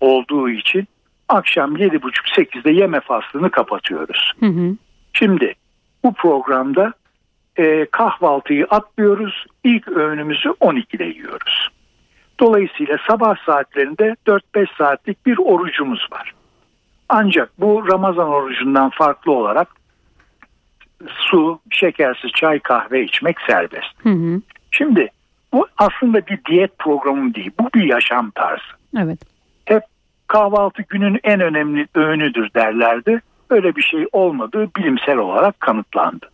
olduğu 0.00 0.48
için 0.48 0.88
akşam 1.28 1.76
7.30-8'de 1.76 2.70
yeme 2.70 3.00
faslını 3.00 3.50
kapatıyoruz. 3.50 4.32
Hı 4.40 4.46
hı. 4.46 4.76
Şimdi 5.12 5.54
bu 6.04 6.12
programda 6.12 6.92
e, 7.56 7.86
kahvaltıyı 7.90 8.66
atlıyoruz. 8.70 9.46
İlk 9.64 9.88
öğünümüzü 9.88 10.48
12'de 10.48 11.04
yiyoruz. 11.04 11.68
Dolayısıyla 12.40 12.98
sabah 13.08 13.36
saatlerinde 13.46 14.16
4-5 14.26 14.76
saatlik 14.78 15.26
bir 15.26 15.38
orucumuz 15.38 16.08
var. 16.12 16.34
Ancak 17.08 17.60
bu 17.60 17.84
Ramazan 17.92 18.28
orucundan 18.28 18.90
farklı 18.90 19.32
olarak 19.32 19.68
su, 21.08 21.60
şekersiz 21.70 22.30
çay, 22.30 22.58
kahve 22.58 23.04
içmek 23.04 23.40
serbest. 23.40 24.04
Hı 24.04 24.08
hı. 24.08 24.40
Şimdi 24.70 25.08
bu 25.52 25.66
aslında 25.78 26.26
bir 26.26 26.38
diyet 26.44 26.78
programı 26.78 27.34
değil. 27.34 27.50
Bu 27.60 27.68
bir 27.74 27.84
yaşam 27.84 28.30
tarzı. 28.30 28.62
Evet. 28.98 29.18
Hep 29.64 29.82
kahvaltı 30.26 30.82
günün 30.88 31.20
en 31.24 31.40
önemli 31.40 31.86
öğünüdür 31.94 32.50
derlerdi. 32.54 33.20
Öyle 33.50 33.76
bir 33.76 33.82
şey 33.82 34.06
olmadığı 34.12 34.74
bilimsel 34.76 35.16
olarak 35.16 35.60
kanıtlandı. 35.60 36.30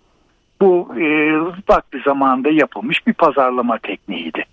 Bu 0.61 0.95
e, 1.01 1.35
vakti 1.69 2.01
zamanında 2.05 2.51
yapılmış 2.51 3.07
bir 3.07 3.13
pazarlama 3.13 3.79
tekniğiydi. 3.79 4.45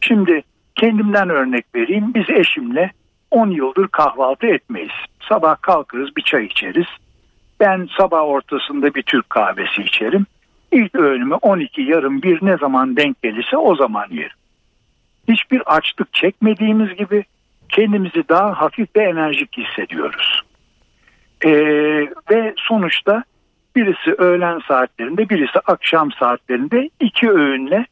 Şimdi 0.00 0.42
kendimden 0.74 1.30
örnek 1.30 1.64
vereyim. 1.74 2.14
Biz 2.14 2.30
eşimle 2.30 2.90
10 3.30 3.50
yıldır 3.50 3.88
kahvaltı 3.88 4.46
etmeyiz. 4.46 4.92
Sabah 5.28 5.56
kalkarız 5.62 6.16
bir 6.16 6.22
çay 6.22 6.44
içeriz. 6.44 6.86
Ben 7.60 7.88
sabah 7.98 8.22
ortasında 8.22 8.94
bir 8.94 9.02
Türk 9.02 9.30
kahvesi 9.30 9.82
içerim. 9.82 10.26
İlk 10.72 10.94
öğünümü 10.94 11.34
12 11.34 11.82
yarım 11.82 12.22
bir 12.22 12.46
ne 12.46 12.56
zaman 12.56 12.96
denk 12.96 13.22
gelirse 13.22 13.56
o 13.56 13.76
zaman 13.76 14.06
yerim. 14.10 14.36
Hiçbir 15.28 15.76
açlık 15.76 16.12
çekmediğimiz 16.12 16.94
gibi 16.94 17.24
kendimizi 17.68 18.28
daha 18.28 18.60
hafif 18.60 18.96
ve 18.96 19.02
enerjik 19.02 19.58
hissediyoruz. 19.58 20.42
Ee, 21.44 21.50
ve 22.30 22.54
sonuçta 22.56 23.24
birisi 23.76 24.12
öğlen 24.18 24.60
saatlerinde 24.68 25.28
birisi 25.28 25.58
akşam 25.66 26.12
saatlerinde 26.12 26.90
iki 27.00 27.30
öğünle 27.30 27.86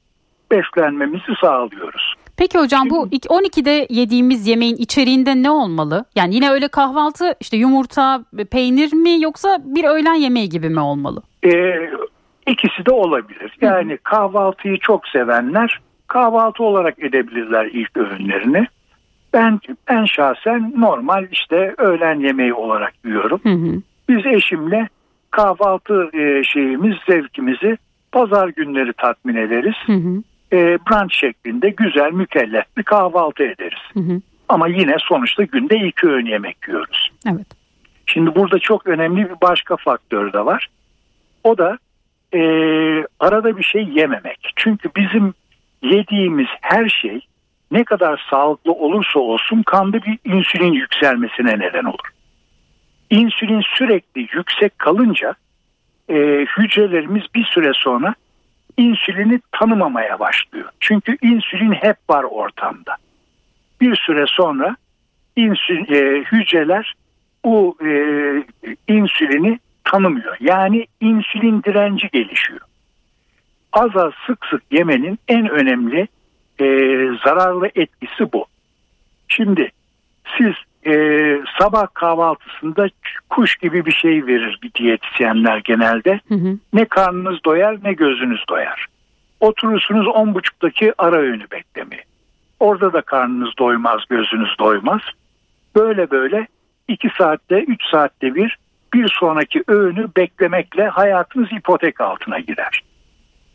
beslenmemizi 0.51 1.35
sağlıyoruz. 1.41 2.15
Peki 2.37 2.59
hocam 2.59 2.91
bu 2.91 3.07
12'de 3.07 3.87
yediğimiz 3.91 4.47
yemeğin 4.49 4.77
içeriğinde 4.77 5.43
ne 5.43 5.51
olmalı? 5.51 6.05
Yani 6.17 6.35
yine 6.35 6.51
öyle 6.51 6.69
kahvaltı 6.69 7.35
işte 7.41 7.57
yumurta, 7.57 8.25
peynir 8.51 8.93
mi 8.93 9.23
yoksa 9.23 9.59
bir 9.65 9.85
öğlen 9.85 10.15
yemeği 10.15 10.49
gibi 10.49 10.69
mi 10.69 10.81
olmalı? 10.81 11.23
Ee, 11.45 11.91
ikisi 12.47 12.87
de 12.87 12.91
olabilir. 12.91 13.57
Yani 13.61 13.97
kahvaltıyı 13.97 14.79
çok 14.79 15.09
sevenler 15.09 15.81
kahvaltı 16.07 16.63
olarak 16.63 16.99
edebilirler 16.99 17.67
ilk 17.67 17.97
öğünlerini. 17.97 18.67
Ben 19.33 19.61
ben 19.89 20.05
şahsen 20.05 20.73
normal 20.77 21.27
işte 21.33 21.75
öğlen 21.79 22.21
yemeği 22.21 22.55
olarak 22.55 22.93
yiyorum. 23.05 23.41
Hı 23.43 23.49
hı. 23.49 23.83
Biz 24.09 24.27
eşimle 24.27 24.89
kahvaltı 25.31 26.11
e, 26.13 26.45
şeyimiz, 26.45 26.97
zevkimizi 27.09 27.79
pazar 28.13 28.49
günleri 28.49 28.93
tatmin 28.93 29.37
ederiz. 29.37 29.75
Hı 29.87 29.93
hı 29.93 30.23
e, 30.53 30.57
brunch 30.57 31.15
şeklinde 31.15 31.71
güzel 31.71 32.13
mükellef 32.13 32.65
bir 32.77 32.83
kahvaltı 32.83 33.43
ederiz. 33.43 33.81
Hı 33.93 34.01
hı. 34.01 34.21
Ama 34.49 34.69
yine 34.69 34.97
sonuçta 34.99 35.43
günde 35.43 35.77
iki 35.77 36.09
öğün 36.09 36.27
yemek 36.27 36.57
yiyoruz. 36.69 37.11
Evet. 37.29 37.47
Şimdi 38.07 38.35
burada 38.35 38.59
çok 38.59 38.87
önemli 38.87 39.31
bir 39.31 39.41
başka 39.43 39.77
faktör 39.77 40.33
de 40.33 40.45
var. 40.45 40.69
O 41.45 41.59
da 41.59 41.79
e, 42.35 42.41
arada 43.21 43.57
bir 43.57 43.63
şey 43.63 43.89
yememek. 43.89 44.53
Çünkü 44.57 44.89
bizim 44.97 45.35
yediğimiz 45.83 46.49
her 46.61 46.89
şey 46.89 47.21
ne 47.71 47.85
kadar 47.85 48.27
sağlıklı 48.31 48.73
olursa 48.73 49.19
olsun 49.19 49.63
kanda 49.63 50.03
bir 50.03 50.19
insülin 50.25 50.73
yükselmesine 50.73 51.59
neden 51.59 51.85
olur. 51.85 52.09
İnsülin 53.11 53.63
sürekli 53.75 54.21
yüksek 54.33 54.79
kalınca 54.79 55.35
e, 56.09 56.15
hücrelerimiz 56.59 57.23
bir 57.35 57.45
süre 57.45 57.73
sonra 57.75 58.15
insülini 58.77 59.41
tanımamaya 59.53 60.19
başlıyor. 60.19 60.69
Çünkü 60.81 61.17
insülin 61.23 61.73
hep 61.73 61.97
var 62.11 62.25
ortamda. 62.25 62.97
Bir 63.81 63.97
süre 63.97 64.25
sonra 64.29 64.77
insülin, 65.37 65.87
e, 65.95 66.25
hücreler 66.25 66.95
bu 67.45 67.77
e, 67.81 67.91
insülini 68.89 69.59
tanımıyor. 69.85 70.37
Yani 70.41 70.87
insülin 71.01 71.63
direnci 71.63 72.09
gelişiyor. 72.13 72.61
Az 73.73 73.97
az 73.97 74.13
sık 74.27 74.47
sık 74.47 74.63
yemenin 74.71 75.19
en 75.29 75.49
önemli 75.49 76.09
e, 76.61 76.67
zararlı 77.25 77.71
etkisi 77.75 78.33
bu. 78.33 78.47
Şimdi 79.29 79.71
siz 80.39 80.55
e, 80.87 80.95
sabah 81.59 81.87
kahvaltısında 81.95 82.89
kuş 83.31 83.57
gibi 83.57 83.87
bir 83.87 83.93
şey 83.93 84.27
verir 84.27 84.59
bir 84.63 84.75
diyetisyenler 84.75 85.59
genelde. 85.59 86.21
Hı 86.29 86.35
hı. 86.35 86.59
Ne 86.73 86.85
karnınız 86.85 87.45
doyar 87.45 87.77
ne 87.85 87.93
gözünüz 87.93 88.45
doyar. 88.49 88.87
Oturursunuz 89.41 90.07
on 90.09 90.35
buçuktaki 90.35 90.93
ara 90.99 91.17
öğünü 91.17 91.51
beklemeye. 91.51 92.05
Orada 92.61 92.93
da 92.93 93.01
karnınız 93.01 93.51
doymaz, 93.59 94.01
gözünüz 94.09 94.59
doymaz. 94.59 95.01
Böyle 95.77 96.11
böyle 96.11 96.47
iki 96.89 97.09
saatte, 97.19 97.65
üç 97.65 97.81
saatte 97.91 98.35
bir 98.35 98.57
bir 98.95 99.09
sonraki 99.21 99.63
öğünü 99.69 100.09
beklemekle 100.17 100.89
hayatınız 100.89 101.53
ipotek 101.53 102.01
altına 102.01 102.39
girer. 102.39 102.83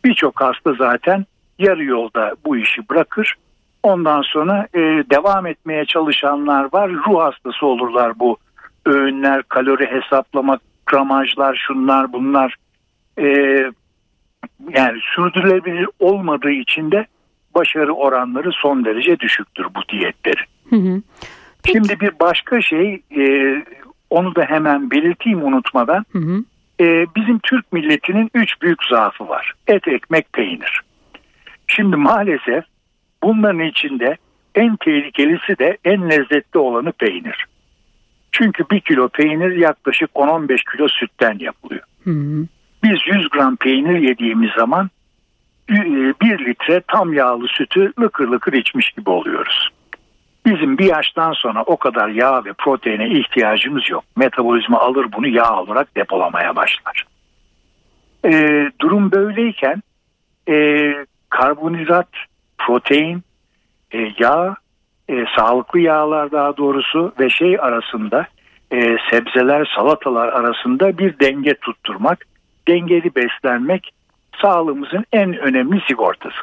Birçok 0.04 0.40
hasta 0.40 0.72
zaten 0.72 1.26
yarı 1.58 1.84
yolda 1.84 2.34
bu 2.44 2.56
işi 2.56 2.88
bırakır 2.88 3.34
Ondan 3.82 4.22
sonra 4.22 4.68
e, 4.74 4.80
devam 5.10 5.46
etmeye 5.46 5.84
çalışanlar 5.84 6.72
var. 6.72 6.90
Ruh 6.90 7.20
hastası 7.20 7.66
olurlar 7.66 8.18
bu 8.18 8.36
öğünler, 8.86 9.42
kalori 9.42 9.86
hesaplamak, 9.86 10.60
gramajlar, 10.86 11.64
şunlar 11.66 12.12
bunlar. 12.12 12.56
E, 13.18 13.26
yani 14.68 14.98
sürdürülebilir 15.14 15.88
olmadığı 15.98 16.50
için 16.50 16.90
de 16.90 17.06
başarı 17.54 17.92
oranları 17.92 18.52
son 18.52 18.84
derece 18.84 19.18
düşüktür 19.20 19.66
bu 19.74 19.80
diyetleri. 19.88 20.40
Hı 20.70 20.76
hı. 20.76 21.02
Şimdi 21.66 22.00
bir 22.00 22.20
başka 22.20 22.60
şey 22.60 23.02
e, 23.16 23.54
onu 24.10 24.34
da 24.34 24.42
hemen 24.42 24.90
belirteyim 24.90 25.44
unutmadan. 25.44 26.04
Hı 26.12 26.18
hı. 26.18 26.44
E, 26.80 27.06
bizim 27.16 27.38
Türk 27.38 27.72
milletinin 27.72 28.30
üç 28.34 28.62
büyük 28.62 28.84
zaafı 28.90 29.28
var. 29.28 29.52
Et, 29.66 29.88
ekmek, 29.88 30.32
peynir. 30.32 30.80
Şimdi 31.66 31.96
maalesef 31.96 32.64
Bunların 33.22 33.60
içinde 33.60 34.16
en 34.54 34.76
tehlikelisi 34.76 35.58
de 35.58 35.78
en 35.84 36.10
lezzetli 36.10 36.58
olanı 36.58 36.92
peynir. 36.92 37.46
Çünkü 38.32 38.64
bir 38.70 38.80
kilo 38.80 39.08
peynir 39.08 39.56
yaklaşık 39.56 40.10
10-15 40.10 40.72
kilo 40.72 40.88
sütten 40.88 41.38
yapılıyor. 41.38 41.82
Hı 42.04 42.46
Biz 42.84 42.98
100 43.06 43.28
gram 43.28 43.56
peynir 43.56 43.98
yediğimiz 43.98 44.50
zaman 44.50 44.90
1 45.68 45.74
e, 45.74 46.44
litre 46.44 46.82
tam 46.88 47.12
yağlı 47.12 47.48
sütü 47.48 47.92
lıkır 48.00 48.28
lıkır 48.28 48.52
içmiş 48.52 48.90
gibi 48.90 49.10
oluyoruz. 49.10 49.68
Bizim 50.46 50.78
bir 50.78 50.84
yaştan 50.84 51.32
sonra 51.32 51.62
o 51.62 51.76
kadar 51.76 52.08
yağ 52.08 52.44
ve 52.44 52.52
proteine 52.52 53.08
ihtiyacımız 53.08 53.90
yok. 53.90 54.04
Metabolizma 54.16 54.80
alır 54.80 55.06
bunu 55.12 55.28
yağ 55.28 55.60
olarak 55.60 55.96
depolamaya 55.96 56.56
başlar. 56.56 57.04
Ee, 58.24 58.70
durum 58.80 59.12
böyleyken 59.12 59.82
e, 60.48 60.54
karbonhidrat 61.30 62.08
protein, 62.66 63.22
e, 63.90 63.98
yağ, 64.18 64.56
e, 65.08 65.24
sağlıklı 65.36 65.80
yağlar 65.80 66.32
daha 66.32 66.56
doğrusu 66.56 67.12
ve 67.20 67.30
şey 67.30 67.58
arasında 67.60 68.26
e, 68.72 68.96
sebzeler, 69.10 69.72
salatalar 69.76 70.28
arasında 70.28 70.98
bir 70.98 71.18
denge 71.18 71.54
tutturmak, 71.54 72.24
dengeli 72.68 73.14
beslenmek 73.14 73.90
sağlığımızın 74.42 75.04
en 75.12 75.38
önemli 75.38 75.80
sigortası. 75.88 76.36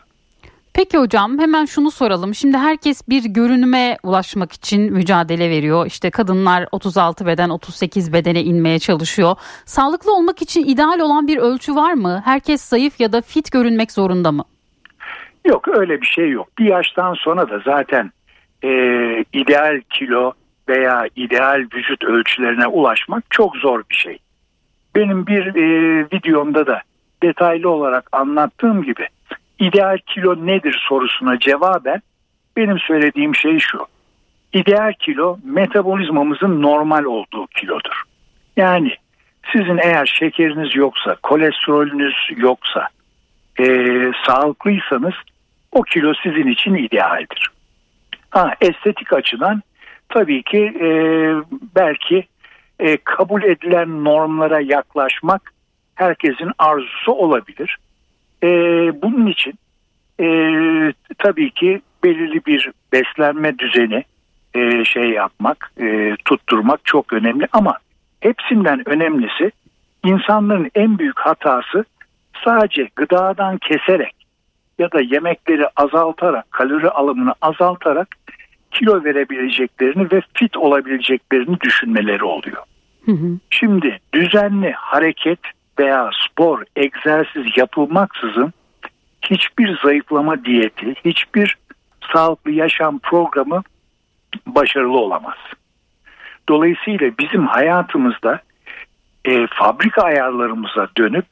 Peki 0.74 0.98
hocam 0.98 1.40
hemen 1.40 1.66
şunu 1.66 1.92
soralım. 1.92 2.36
Şimdi 2.36 2.58
herkes 2.58 3.10
bir 3.10 3.24
görünüme 3.24 3.98
ulaşmak 4.04 4.52
için 4.52 4.94
mücadele 4.94 5.50
veriyor. 5.50 5.86
İşte 5.86 6.12
kadınlar 6.12 6.68
36 6.72 7.26
beden 7.26 7.50
38 7.50 8.14
bedene 8.14 8.44
inmeye 8.44 8.80
çalışıyor. 8.80 9.36
Sağlıklı 9.66 10.16
olmak 10.16 10.42
için 10.42 10.66
ideal 10.66 11.00
olan 11.00 11.28
bir 11.28 11.38
ölçü 11.38 11.76
var 11.76 11.94
mı? 11.94 12.22
Herkes 12.26 12.62
zayıf 12.62 13.00
ya 13.00 13.14
da 13.14 13.22
fit 13.22 13.52
görünmek 13.52 13.92
zorunda 13.92 14.32
mı? 14.32 14.44
Yok 15.50 15.68
öyle 15.68 16.02
bir 16.02 16.08
şey 16.08 16.30
yok. 16.30 16.48
Bir 16.60 16.66
yaştan 16.66 17.14
sonra 17.14 17.50
da 17.50 17.60
zaten 17.66 18.12
e, 18.64 18.70
ideal 19.34 19.82
kilo 19.90 20.34
veya 20.70 21.08
ideal 21.16 21.66
vücut 21.74 22.04
ölçülerine 22.04 22.68
ulaşmak 22.68 23.24
çok 23.30 23.56
zor 23.56 23.84
bir 23.90 23.96
şey. 23.96 24.18
Benim 24.96 25.28
bir 25.28 25.46
e, 25.56 26.06
videomda 26.14 26.68
da 26.68 26.82
detaylı 27.24 27.70
olarak 27.70 28.10
anlattığım 28.12 28.84
gibi 28.84 29.08
ideal 29.60 29.98
kilo 30.08 30.46
nedir 30.46 30.86
sorusuna 30.90 31.40
cevaben 31.40 32.02
benim 32.58 32.80
söylediğim 32.80 33.36
şey 33.36 33.60
şu. 33.60 33.86
İdeal 34.54 34.94
kilo 35.00 35.38
metabolizmamızın 35.44 36.62
normal 36.62 37.04
olduğu 37.04 37.48
kilodur. 37.48 38.04
Yani 38.58 38.92
sizin 39.52 39.78
eğer 39.78 40.06
şekeriniz 40.06 40.76
yoksa, 40.76 41.16
kolesterolünüz 41.24 42.16
yoksa, 42.38 42.88
e, 43.60 43.66
sağlıklıysanız 44.28 45.14
o 45.72 45.82
kilo 45.82 46.14
sizin 46.24 46.48
için 46.48 46.76
idealdir. 46.76 47.52
Ha, 48.30 48.54
estetik 48.62 49.14
açıdan 49.14 49.62
tabii 50.10 50.44
ki 50.44 50.74
e, 50.82 50.90
belki 51.76 52.28
e, 52.80 52.98
kabul 52.98 53.44
edilen 53.44 54.04
normlara 54.04 54.60
yaklaşmak 54.60 55.54
herkesin 55.96 56.52
arzusu 56.58 57.12
olabilir. 57.12 57.78
E, 58.44 58.48
bunun 59.02 59.28
için 59.28 59.54
e, 60.20 60.28
tabii 61.18 61.52
ki 61.52 61.82
belirli 62.04 62.46
bir 62.46 62.72
beslenme 62.94 63.60
düzeni 63.60 64.04
e, 64.54 64.86
şey 64.86 65.10
yapmak, 65.10 65.72
e, 65.82 66.16
tutturmak 66.26 66.80
çok 66.86 67.14
önemli 67.14 67.48
ama 67.52 67.78
hepsinden 68.20 68.90
önemlisi 68.90 69.52
insanların 70.06 70.72
en 70.76 71.00
büyük 71.00 71.20
hatası 71.20 71.86
sadece 72.46 72.90
gıdadan 72.96 73.58
keserek 73.58 74.19
ya 74.80 74.92
da 74.92 75.02
yemekleri 75.02 75.68
azaltarak, 75.76 76.52
kalori 76.52 76.90
alımını 76.90 77.34
azaltarak 77.42 78.08
kilo 78.72 79.04
verebileceklerini 79.04 80.12
ve 80.12 80.22
fit 80.34 80.58
olabileceklerini 80.58 81.62
düşünmeleri 81.62 82.24
oluyor. 82.24 82.64
Hı 83.06 83.12
hı. 83.12 83.38
Şimdi 83.50 84.00
düzenli 84.14 84.72
hareket 84.72 85.40
veya 85.80 86.10
spor, 86.28 86.64
egzersiz 86.76 87.46
yapılmaksızın 87.58 88.54
hiçbir 89.22 89.78
zayıflama 89.84 90.46
diyeti, 90.46 90.96
hiçbir 91.06 91.58
sağlıklı 92.14 92.52
yaşam 92.52 93.00
programı 93.00 93.64
başarılı 94.48 94.98
olamaz. 94.98 95.38
Dolayısıyla 96.50 97.12
bizim 97.20 97.48
hayatımızda 97.48 98.42
e, 99.26 99.48
fabrika 99.48 100.02
ayarlarımıza 100.02 100.88
dönüp 100.98 101.26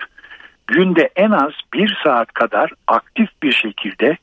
günde 0.68 1.10
en 1.16 1.32
az 1.32 1.52
bir 1.74 1.98
saat 2.04 2.34
kadar 2.34 2.72
aktif 2.88 3.30
bir 3.44 3.52
şekilde 3.52 4.18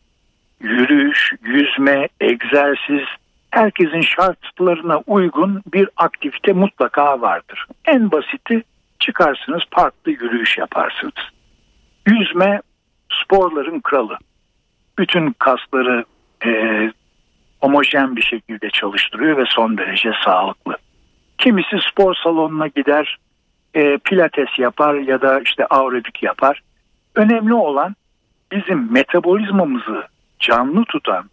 yürüyüş, 0.61 1.33
yüzme, 1.43 2.09
egzersiz, 2.21 3.07
herkesin 3.51 4.01
şartlarına 4.01 4.99
uygun 5.07 5.63
bir 5.73 5.89
aktivite 5.97 6.53
mutlaka 6.53 7.21
vardır. 7.21 7.67
En 7.85 8.11
basiti 8.11 8.63
çıkarsınız 8.99 9.63
parkta 9.71 10.11
yürüyüş 10.11 10.59
yaparsınız. 10.59 11.15
Yüzme 12.07 12.61
sporların 13.13 13.81
kralı. 13.81 14.19
Bütün 14.99 15.33
kasları 15.33 16.05
e, 16.47 16.51
homojen 17.61 18.17
bir 18.17 18.23
şekilde 18.23 18.71
çalıştırıyor 18.71 19.37
ve 19.37 19.45
son 19.49 19.79
derece 19.79 20.11
sağlıklı. 20.25 20.77
Kimisi 21.39 21.77
spor 21.91 22.15
salonuna 22.15 22.67
gider, 22.67 23.19
e, 23.75 23.99
pilates 23.99 24.59
yapar 24.59 24.95
ya 24.95 25.23
da 25.23 25.41
işte 25.41 25.67
aerobik 25.67 26.23
yapar. 26.23 26.63
Önemli 27.15 27.55
olan 27.55 27.95
bizim 28.53 28.93
metabolizmamızı 28.93 30.05
canlı 30.39 30.85
tutan 30.85 31.25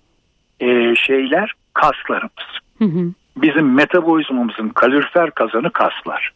e, 0.60 0.96
şeyler 0.96 1.54
kaslarımız. 1.74 2.60
Hı 2.78 2.86
hı. 2.86 3.14
Bizim 3.38 3.74
metabolizmamızın 3.74 4.70
kalorifer 4.70 5.32
kazanı 5.32 5.72
kaslar. 5.72 6.32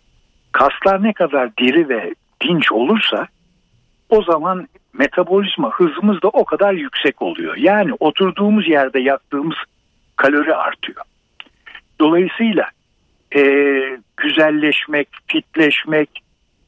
Kaslar 0.51 1.03
ne 1.03 1.13
kadar 1.13 1.57
diri 1.57 1.89
ve 1.89 2.15
dinç 2.41 2.71
olursa 2.71 3.27
o 4.09 4.23
zaman 4.23 4.67
metabolizma 4.93 5.71
hızımız 5.71 6.21
da 6.21 6.27
o 6.27 6.45
kadar 6.45 6.73
yüksek 6.73 7.21
oluyor. 7.21 7.55
Yani 7.57 7.93
oturduğumuz 7.99 8.67
yerde 8.67 8.99
yaktığımız 8.99 9.55
kalori 10.15 10.55
artıyor. 10.55 11.01
Dolayısıyla 11.99 12.69
e, 13.35 13.41
güzelleşmek, 14.17 15.07
fitleşmek, 15.27 16.09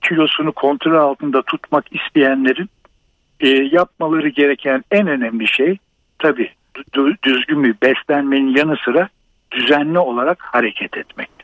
kilosunu 0.01 0.51
kontrol 0.51 0.95
altında 0.95 1.41
tutmak 1.41 1.85
isteyenlerin 1.95 2.69
e, 3.39 3.47
yapmaları 3.49 4.29
gereken 4.29 4.83
en 4.91 5.07
önemli 5.07 5.47
şey 5.47 5.77
tabi 6.19 6.51
düzgün 7.23 7.63
bir 7.63 7.75
beslenmenin 7.81 8.55
yanı 8.55 8.77
sıra 8.85 9.09
düzenli 9.51 9.99
olarak 9.99 10.39
hareket 10.41 10.97
etmektir. 10.97 11.36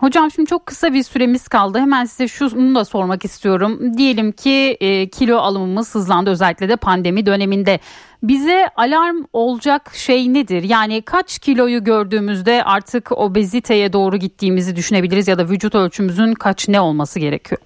Hocam 0.00 0.30
şimdi 0.30 0.48
çok 0.48 0.66
kısa 0.66 0.92
bir 0.92 1.02
süremiz 1.02 1.48
kaldı. 1.48 1.78
Hemen 1.78 2.04
size 2.04 2.28
şunu 2.28 2.74
da 2.74 2.84
sormak 2.84 3.24
istiyorum. 3.24 3.98
Diyelim 3.98 4.32
ki 4.32 4.76
e, 4.80 5.08
kilo 5.08 5.36
alımımız 5.36 5.94
hızlandı 5.94 6.30
özellikle 6.30 6.68
de 6.68 6.76
pandemi 6.76 7.26
döneminde. 7.26 7.78
Bize 8.22 8.68
alarm 8.76 9.16
olacak 9.32 9.90
şey 9.94 10.34
nedir? 10.34 10.62
Yani 10.62 11.02
kaç 11.02 11.38
kiloyu 11.38 11.84
gördüğümüzde 11.84 12.64
artık 12.64 13.12
obeziteye 13.12 13.92
doğru 13.92 14.16
gittiğimizi 14.16 14.76
düşünebiliriz 14.76 15.28
ya 15.28 15.38
da 15.38 15.48
vücut 15.48 15.74
ölçümüzün 15.74 16.34
kaç 16.34 16.68
ne 16.68 16.80
olması 16.80 17.20
gerekiyor? 17.20 17.60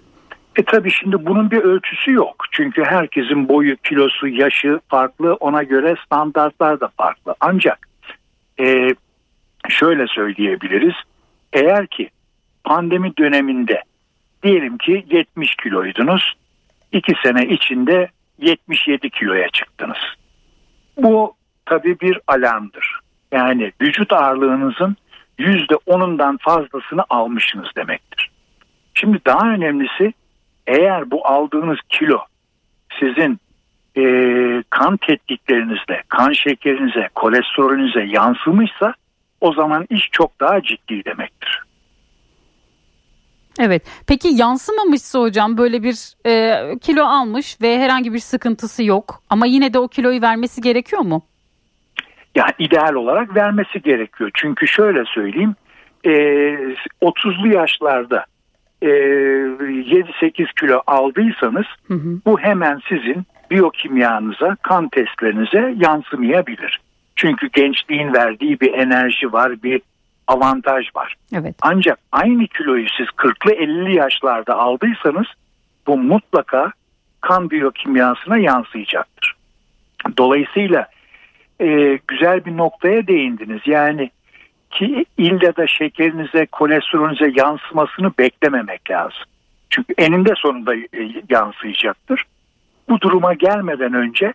E 0.56 0.64
tabii 0.64 0.90
şimdi 0.90 1.26
bunun 1.26 1.50
bir 1.50 1.58
ölçüsü 1.62 2.12
yok. 2.12 2.44
Çünkü 2.52 2.84
herkesin 2.84 3.48
boyu, 3.48 3.76
kilosu, 3.76 4.28
yaşı 4.28 4.80
farklı. 4.88 5.34
Ona 5.34 5.62
göre 5.62 5.94
standartlar 6.06 6.80
da 6.80 6.88
farklı. 6.96 7.34
Ancak 7.40 7.88
e, 8.60 8.88
şöyle 9.68 10.06
söyleyebiliriz. 10.06 10.94
Eğer 11.52 11.86
ki 11.86 12.10
pandemi 12.68 13.16
döneminde 13.18 13.82
diyelim 14.42 14.78
ki 14.78 15.04
70 15.10 15.56
kiloydunuz. 15.56 16.34
2 16.92 17.14
sene 17.24 17.46
içinde 17.46 18.08
77 18.38 19.10
kiloya 19.10 19.48
çıktınız. 19.48 19.98
Bu 20.96 21.34
tabii 21.66 22.00
bir 22.00 22.20
alarmdır. 22.26 22.98
Yani 23.32 23.72
vücut 23.80 24.12
ağırlığınızın 24.12 24.96
%10'undan 25.38 26.38
fazlasını 26.40 27.04
almışsınız 27.10 27.68
demektir. 27.76 28.30
Şimdi 28.94 29.18
daha 29.26 29.50
önemlisi 29.50 30.12
eğer 30.66 31.10
bu 31.10 31.26
aldığınız 31.26 31.78
kilo 31.88 32.18
sizin 33.00 33.38
e, 33.96 34.02
kan 34.70 34.96
tetkiklerinizle, 34.96 36.02
kan 36.08 36.32
şekerinize, 36.32 37.08
kolesterolünüze 37.14 38.02
yansımışsa 38.02 38.94
o 39.40 39.52
zaman 39.52 39.86
iş 39.90 40.08
çok 40.12 40.40
daha 40.40 40.62
ciddi 40.62 41.04
demektir. 41.04 41.67
Evet. 43.58 43.82
Peki 44.06 44.28
yansımamışsa 44.28 45.20
hocam 45.20 45.58
böyle 45.58 45.82
bir 45.82 46.14
e, 46.26 46.54
kilo 46.78 47.04
almış 47.04 47.62
ve 47.62 47.78
herhangi 47.78 48.12
bir 48.12 48.18
sıkıntısı 48.18 48.84
yok 48.84 49.22
ama 49.30 49.46
yine 49.46 49.74
de 49.74 49.78
o 49.78 49.88
kiloyu 49.88 50.22
vermesi 50.22 50.60
gerekiyor 50.60 51.02
mu? 51.02 51.22
Yani 52.34 52.52
ideal 52.58 52.94
olarak 52.94 53.36
vermesi 53.36 53.82
gerekiyor. 53.82 54.30
Çünkü 54.34 54.68
şöyle 54.68 55.04
söyleyeyim 55.04 55.54
e, 56.04 56.10
30'lu 57.02 57.48
yaşlarda 57.48 58.24
e, 58.82 58.86
7-8 58.86 60.54
kilo 60.60 60.82
aldıysanız 60.86 61.66
hı 61.86 61.94
hı. 61.94 62.20
bu 62.26 62.40
hemen 62.40 62.80
sizin 62.88 63.26
biyokimyanıza, 63.50 64.56
kan 64.62 64.88
testlerinize 64.88 65.74
yansımayabilir. 65.76 66.80
Çünkü 67.16 67.48
gençliğin 67.52 68.14
verdiği 68.14 68.60
bir 68.60 68.72
enerji 68.72 69.32
var, 69.32 69.62
bir 69.62 69.82
avantaj 70.28 70.86
var. 70.96 71.14
Evet. 71.32 71.54
Ancak 71.62 71.98
aynı 72.12 72.46
kiloyu 72.46 72.86
siz 72.96 73.06
40'lı 73.06 73.52
50'li 73.52 73.94
yaşlarda 73.94 74.58
aldıysanız 74.58 75.26
bu 75.86 75.98
mutlaka 75.98 76.72
kan 77.20 77.50
biyokimyasına 77.50 78.38
yansıyacaktır. 78.38 79.34
Dolayısıyla 80.18 80.86
e, 81.60 81.98
güzel 82.08 82.44
bir 82.44 82.56
noktaya 82.56 83.06
değindiniz. 83.06 83.60
Yani 83.66 84.10
ki 84.70 85.04
illa 85.18 85.56
da 85.56 85.66
şekerinize, 85.66 86.46
kolesterolünüze 86.46 87.32
yansımasını 87.36 88.12
beklememek 88.18 88.90
lazım. 88.90 89.22
Çünkü 89.70 89.94
eninde 89.98 90.32
sonunda 90.36 90.74
e, 90.74 90.82
yansıyacaktır. 91.28 92.24
Bu 92.88 93.00
duruma 93.00 93.34
gelmeden 93.34 93.94
önce 93.94 94.32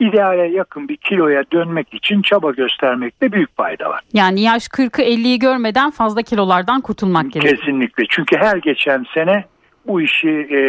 ideale 0.00 0.56
yakın 0.56 0.88
bir 0.88 0.96
kiloya 0.96 1.42
dönmek 1.52 1.94
için 1.94 2.22
çaba 2.22 2.50
göstermekte 2.50 3.32
büyük 3.32 3.56
fayda 3.56 3.90
var. 3.90 4.00
Yani 4.12 4.40
yaş 4.40 4.66
40'ı 4.66 5.04
50'yi 5.04 5.38
görmeden 5.38 5.90
fazla 5.90 6.22
kilolardan 6.22 6.80
kurtulmak 6.80 7.32
gerekiyor. 7.32 7.56
Kesinlikle. 7.56 8.04
Çünkü 8.10 8.36
her 8.36 8.56
geçen 8.56 9.04
sene 9.14 9.44
bu 9.86 10.00
işi 10.00 10.28
e, 10.28 10.60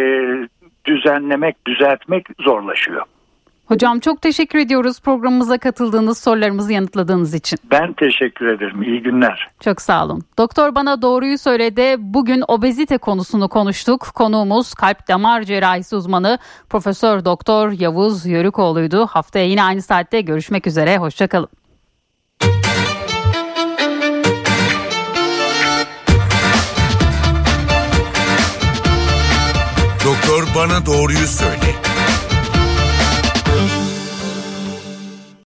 düzenlemek, 0.86 1.68
düzeltmek 1.68 2.28
zorlaşıyor. 2.40 3.06
Hocam 3.70 4.00
çok 4.00 4.22
teşekkür 4.22 4.60
ediyoruz 4.60 5.02
programımıza 5.02 5.58
katıldığınız 5.58 6.18
sorularımızı 6.18 6.74
yanıtladığınız 6.74 7.34
için. 7.34 7.60
Ben 7.72 7.94
teşekkür 7.94 8.48
ederim. 8.48 8.84
İyi 8.84 9.02
günler. 9.02 9.48
Çok 9.60 9.82
sağ 9.82 10.06
olun. 10.06 10.24
Doktor 10.38 10.76
bana 10.76 11.02
doğruyu 11.02 11.38
söyledi. 11.38 11.96
Bugün 12.00 12.44
obezite 12.48 12.98
konusunu 12.98 13.50
konuştuk. 13.50 14.12
Konuğumuz 14.14 14.74
kalp 14.74 15.08
damar 15.08 15.44
cerrahisi 15.44 15.96
uzmanı 15.96 16.38
Profesör 16.70 17.26
Doktor 17.26 17.72
Yavuz 17.72 18.26
Yörükoğlu'ydu. 18.26 19.06
Haftaya 19.06 19.46
yine 19.46 19.64
aynı 19.64 19.82
saatte 19.82 20.22
görüşmek 20.22 20.68
üzere. 20.68 20.98
Hoşçakalın. 20.98 21.50
Doktor 30.06 30.48
bana 30.56 30.86
doğruyu 30.86 31.28
söyle. 31.28 31.99